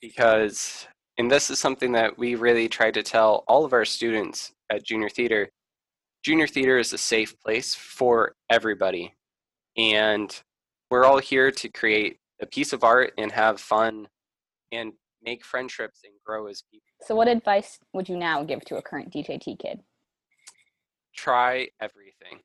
because 0.00 0.86
and 1.18 1.30
this 1.30 1.50
is 1.50 1.58
something 1.58 1.92
that 1.92 2.18
we 2.18 2.34
really 2.34 2.68
try 2.68 2.90
to 2.90 3.02
tell 3.02 3.44
all 3.46 3.64
of 3.64 3.72
our 3.72 3.84
students 3.84 4.52
at 4.70 4.84
junior 4.84 5.08
theater. 5.08 5.48
Junior 6.22 6.46
theater 6.46 6.78
is 6.78 6.92
a 6.92 6.98
safe 6.98 7.38
place 7.40 7.74
for 7.74 8.34
everybody, 8.50 9.14
and 9.76 10.42
we're 10.90 11.04
all 11.04 11.18
here 11.18 11.50
to 11.50 11.68
create 11.68 12.18
a 12.40 12.46
piece 12.46 12.72
of 12.72 12.84
art 12.84 13.12
and 13.18 13.32
have 13.32 13.60
fun 13.60 14.06
and 14.72 14.92
make 15.22 15.44
friendships 15.44 16.00
and 16.04 16.12
grow 16.24 16.46
as 16.46 16.62
people. 16.70 16.86
So 17.02 17.14
what 17.14 17.28
advice 17.28 17.78
would 17.92 18.08
you 18.08 18.16
now 18.16 18.42
give 18.44 18.64
to 18.66 18.76
a 18.76 18.82
current 18.82 19.12
DJT 19.12 19.58
kid? 19.58 19.80
Try 21.14 21.68
everything. 21.80 22.40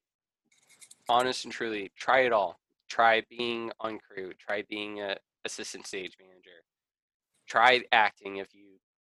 Honest 1.10 1.46
and 1.46 1.54
truly, 1.54 1.92
try 1.98 2.22
it 2.22 2.34
all. 2.34 2.60
Try 2.90 3.24
being 3.30 3.72
on 3.80 4.00
crew. 4.00 4.32
Try 4.40 4.64
being 4.70 5.02
a 5.02 5.18
assistant 5.46 5.88
stage 5.88 6.18
manager. 6.20 6.64
Try 7.48 7.84
acting 7.92 8.38
if 8.38 8.54
you 8.54 8.64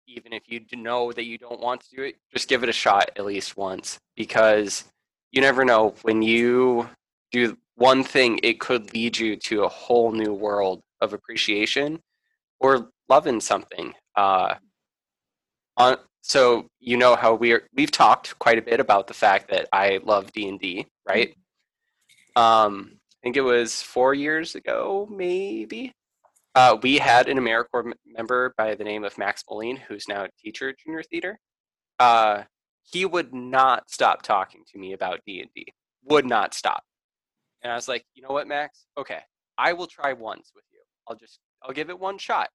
even 0.07 0.33
if 0.33 0.43
you 0.49 0.61
know 0.73 1.13
that 1.13 1.25
you 1.25 1.37
don't 1.37 1.61
want 1.61 1.83
to 1.83 1.97
do 1.97 2.03
it, 2.03 2.17
just 2.33 2.49
give 2.49 2.63
it 2.63 2.69
a 2.69 2.73
shot 2.73 3.11
at 3.17 3.27
least 3.27 3.57
once 3.57 3.99
because 4.17 4.85
you 5.33 5.43
never 5.43 5.65
know 5.65 5.95
when 6.03 6.23
you 6.23 6.89
do 7.31 7.57
one 7.75 8.03
thing 8.03 8.41
it 8.43 8.59
could 8.59 8.93
lead 8.95 9.19
you 9.19 9.37
to 9.37 9.65
a 9.65 9.69
whole 9.69 10.11
new 10.11 10.33
world 10.33 10.81
of 11.01 11.13
appreciation 11.13 12.01
or 12.59 12.91
loving 13.09 13.41
something. 13.41 13.93
Uh, 14.17 14.55
on 15.77 15.97
so 16.29 16.69
you 16.79 16.99
know 16.99 17.17
how 17.17 17.35
we're 17.35 17.67
we've 17.75 17.91
talked 17.91 18.39
quite 18.39 18.59
a 18.59 18.63
bit 18.63 18.81
about 18.81 19.07
the 19.07 19.15
fact 19.15 19.51
that 19.51 19.67
I 19.73 19.99
love 20.05 20.31
D 20.33 20.47
and 20.49 20.61
D, 20.61 20.87
right? 21.09 21.35
Um, 22.37 22.93
I 22.95 23.17
think 23.25 23.37
it 23.37 23.41
was 23.41 23.83
four 23.83 24.15
years 24.15 24.55
ago, 24.55 25.09
maybe. 25.11 25.93
Uh, 26.55 26.77
we 26.83 26.99
had 26.99 27.29
an 27.29 27.39
AmeriCorps 27.39 27.93
member 28.07 28.53
by 28.59 28.75
the 28.75 28.85
name 28.85 29.05
of 29.05 29.17
Max 29.17 29.43
Moline, 29.49 29.77
who's 29.77 30.07
now 30.07 30.25
a 30.25 30.29
teacher 30.39 30.69
at 30.69 30.79
Junior 30.79 31.03
Theater. 31.03 31.39
Uh, 31.99 32.43
he 32.83 33.05
would 33.05 33.33
not 33.35 33.91
stop 33.91 34.23
talking 34.23 34.65
to 34.73 34.79
me 34.79 34.93
about 34.93 35.21
D 35.27 35.41
and 35.41 35.51
D. 35.55 35.67
Would 36.05 36.27
not 36.27 36.53
stop. 36.53 36.85
And 37.63 37.73
I 37.73 37.75
was 37.75 37.89
like, 37.89 38.05
you 38.15 38.23
know 38.23 38.31
what, 38.31 38.47
Max? 38.47 38.87
Okay, 38.99 39.21
I 39.57 39.73
will 39.73 39.87
try 39.87 40.13
once 40.13 40.53
with 40.55 40.65
you. 40.73 40.81
I'll 41.09 41.17
just 41.17 41.41
I'll 41.63 41.73
give 41.73 41.89
it 41.89 41.99
one 41.99 42.19
shot. 42.19 42.51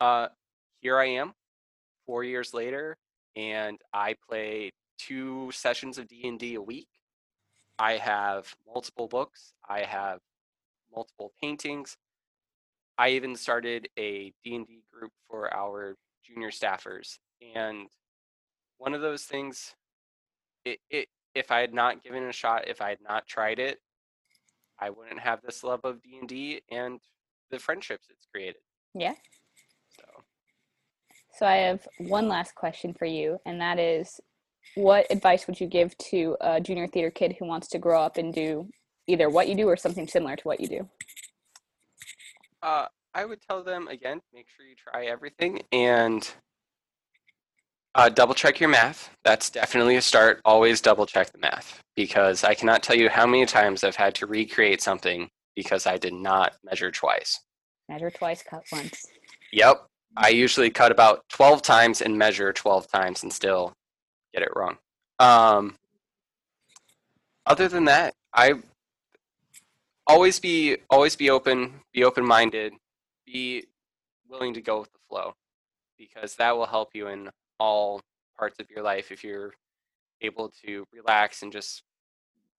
Uh, 0.00 0.28
here 0.80 0.98
I 0.98 1.06
am, 1.06 1.32
four 2.06 2.24
years 2.24 2.52
later, 2.52 2.96
and 3.36 3.78
I 3.92 4.16
play 4.28 4.72
two 4.98 5.50
sessions 5.52 5.98
of 5.98 6.08
D&D 6.08 6.54
a 6.54 6.62
week. 6.62 6.88
I 7.78 7.92
have 7.92 8.54
multiple 8.66 9.08
books. 9.08 9.52
I 9.68 9.80
have 9.82 10.20
multiple 10.94 11.32
paintings. 11.40 11.96
I 12.96 13.10
even 13.10 13.34
started 13.34 13.88
a 13.98 14.32
D&D 14.44 14.82
group 14.92 15.12
for 15.28 15.52
our 15.52 15.96
junior 16.24 16.50
staffers. 16.50 17.18
And 17.54 17.88
one 18.78 18.94
of 18.94 19.00
those 19.00 19.24
things, 19.24 19.74
it, 20.64 20.78
it, 20.90 21.08
if 21.34 21.50
I 21.50 21.60
had 21.60 21.74
not 21.74 22.02
given 22.04 22.22
it 22.22 22.28
a 22.28 22.32
shot, 22.32 22.68
if 22.68 22.80
I 22.80 22.90
had 22.90 23.02
not 23.02 23.26
tried 23.26 23.58
it, 23.58 23.80
I 24.78 24.90
wouldn't 24.90 25.20
have 25.20 25.40
this 25.42 25.64
love 25.64 25.80
of 25.84 26.02
D&D 26.02 26.62
and 26.70 27.00
the 27.50 27.58
friendships 27.58 28.06
it's 28.10 28.26
created. 28.32 28.62
Yeah. 28.94 29.14
So. 31.36 31.46
I 31.46 31.56
have 31.56 31.86
one 31.98 32.28
last 32.28 32.54
question 32.54 32.94
for 32.94 33.06
you, 33.06 33.38
and 33.44 33.60
that 33.60 33.78
is, 33.78 34.20
what 34.74 35.06
advice 35.10 35.46
would 35.46 35.60
you 35.60 35.66
give 35.66 35.96
to 35.98 36.36
a 36.40 36.60
junior 36.60 36.86
theater 36.86 37.10
kid 37.10 37.36
who 37.38 37.46
wants 37.46 37.68
to 37.68 37.78
grow 37.78 38.02
up 38.02 38.16
and 38.16 38.32
do 38.32 38.68
either 39.06 39.28
what 39.28 39.48
you 39.48 39.54
do 39.54 39.68
or 39.68 39.76
something 39.76 40.08
similar 40.08 40.36
to 40.36 40.42
what 40.44 40.60
you 40.60 40.68
do? 40.68 40.88
Uh, 42.62 42.86
I 43.14 43.24
would 43.24 43.40
tell 43.42 43.62
them 43.62 43.88
again, 43.88 44.20
make 44.32 44.46
sure 44.56 44.66
you 44.66 44.74
try 44.74 45.06
everything 45.06 45.62
and 45.70 46.28
uh, 47.94 48.08
double 48.08 48.34
check 48.34 48.58
your 48.58 48.70
math. 48.70 49.10
That's 49.22 49.50
definitely 49.50 49.96
a 49.96 50.02
start. 50.02 50.40
Always 50.44 50.80
double 50.80 51.06
check 51.06 51.30
the 51.30 51.38
math 51.38 51.80
because 51.94 52.42
I 52.42 52.54
cannot 52.54 52.82
tell 52.82 52.96
you 52.96 53.08
how 53.08 53.26
many 53.26 53.46
times 53.46 53.84
I've 53.84 53.94
had 53.94 54.14
to 54.16 54.26
recreate 54.26 54.82
something 54.82 55.28
because 55.54 55.86
I 55.86 55.98
did 55.98 56.14
not 56.14 56.54
measure 56.64 56.90
twice. 56.90 57.40
Measure 57.88 58.10
twice, 58.10 58.42
cut 58.42 58.64
once. 58.72 59.06
Yep. 59.52 59.86
I 60.16 60.28
usually 60.28 60.70
cut 60.70 60.92
about 60.92 61.24
12 61.30 61.62
times 61.62 62.00
and 62.00 62.18
measure 62.18 62.52
12 62.52 62.88
times 62.88 63.22
and 63.22 63.32
still 63.32 63.74
get 64.32 64.42
it 64.42 64.50
wrong. 64.54 64.76
Um, 65.18 65.76
other 67.46 67.68
than 67.68 67.86
that, 67.86 68.14
I 68.32 68.54
always 70.06 70.38
be 70.40 70.78
always 70.90 71.16
be 71.16 71.30
open, 71.30 71.80
be 71.92 72.04
open 72.04 72.24
minded, 72.24 72.74
be 73.26 73.66
willing 74.28 74.54
to 74.54 74.60
go 74.60 74.80
with 74.80 74.92
the 74.92 74.98
flow, 75.08 75.34
because 75.98 76.36
that 76.36 76.56
will 76.56 76.66
help 76.66 76.90
you 76.94 77.08
in 77.08 77.30
all 77.58 78.00
parts 78.38 78.58
of 78.60 78.70
your 78.70 78.82
life 78.82 79.12
if 79.12 79.22
you're 79.22 79.52
able 80.20 80.52
to 80.64 80.84
relax 80.92 81.42
and 81.42 81.52
just 81.52 81.82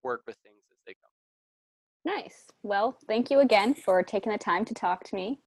work 0.02 0.22
with 0.26 0.36
things 0.36 0.62
as 0.70 0.78
they 0.86 0.94
come. 0.94 2.14
Nice. 2.16 2.44
Well, 2.62 2.96
thank 3.08 3.30
you 3.30 3.40
again 3.40 3.74
for 3.74 4.02
taking 4.02 4.32
the 4.32 4.38
time 4.38 4.64
to 4.66 4.74
talk 4.74 5.04
to 5.04 5.14
me. 5.14 5.40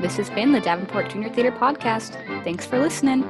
This 0.00 0.16
has 0.16 0.30
been 0.30 0.52
the 0.52 0.60
Davenport 0.60 1.10
Junior 1.10 1.28
Theater 1.30 1.52
Podcast. 1.52 2.12
Thanks 2.44 2.66
for 2.66 2.78
listening. 2.78 3.22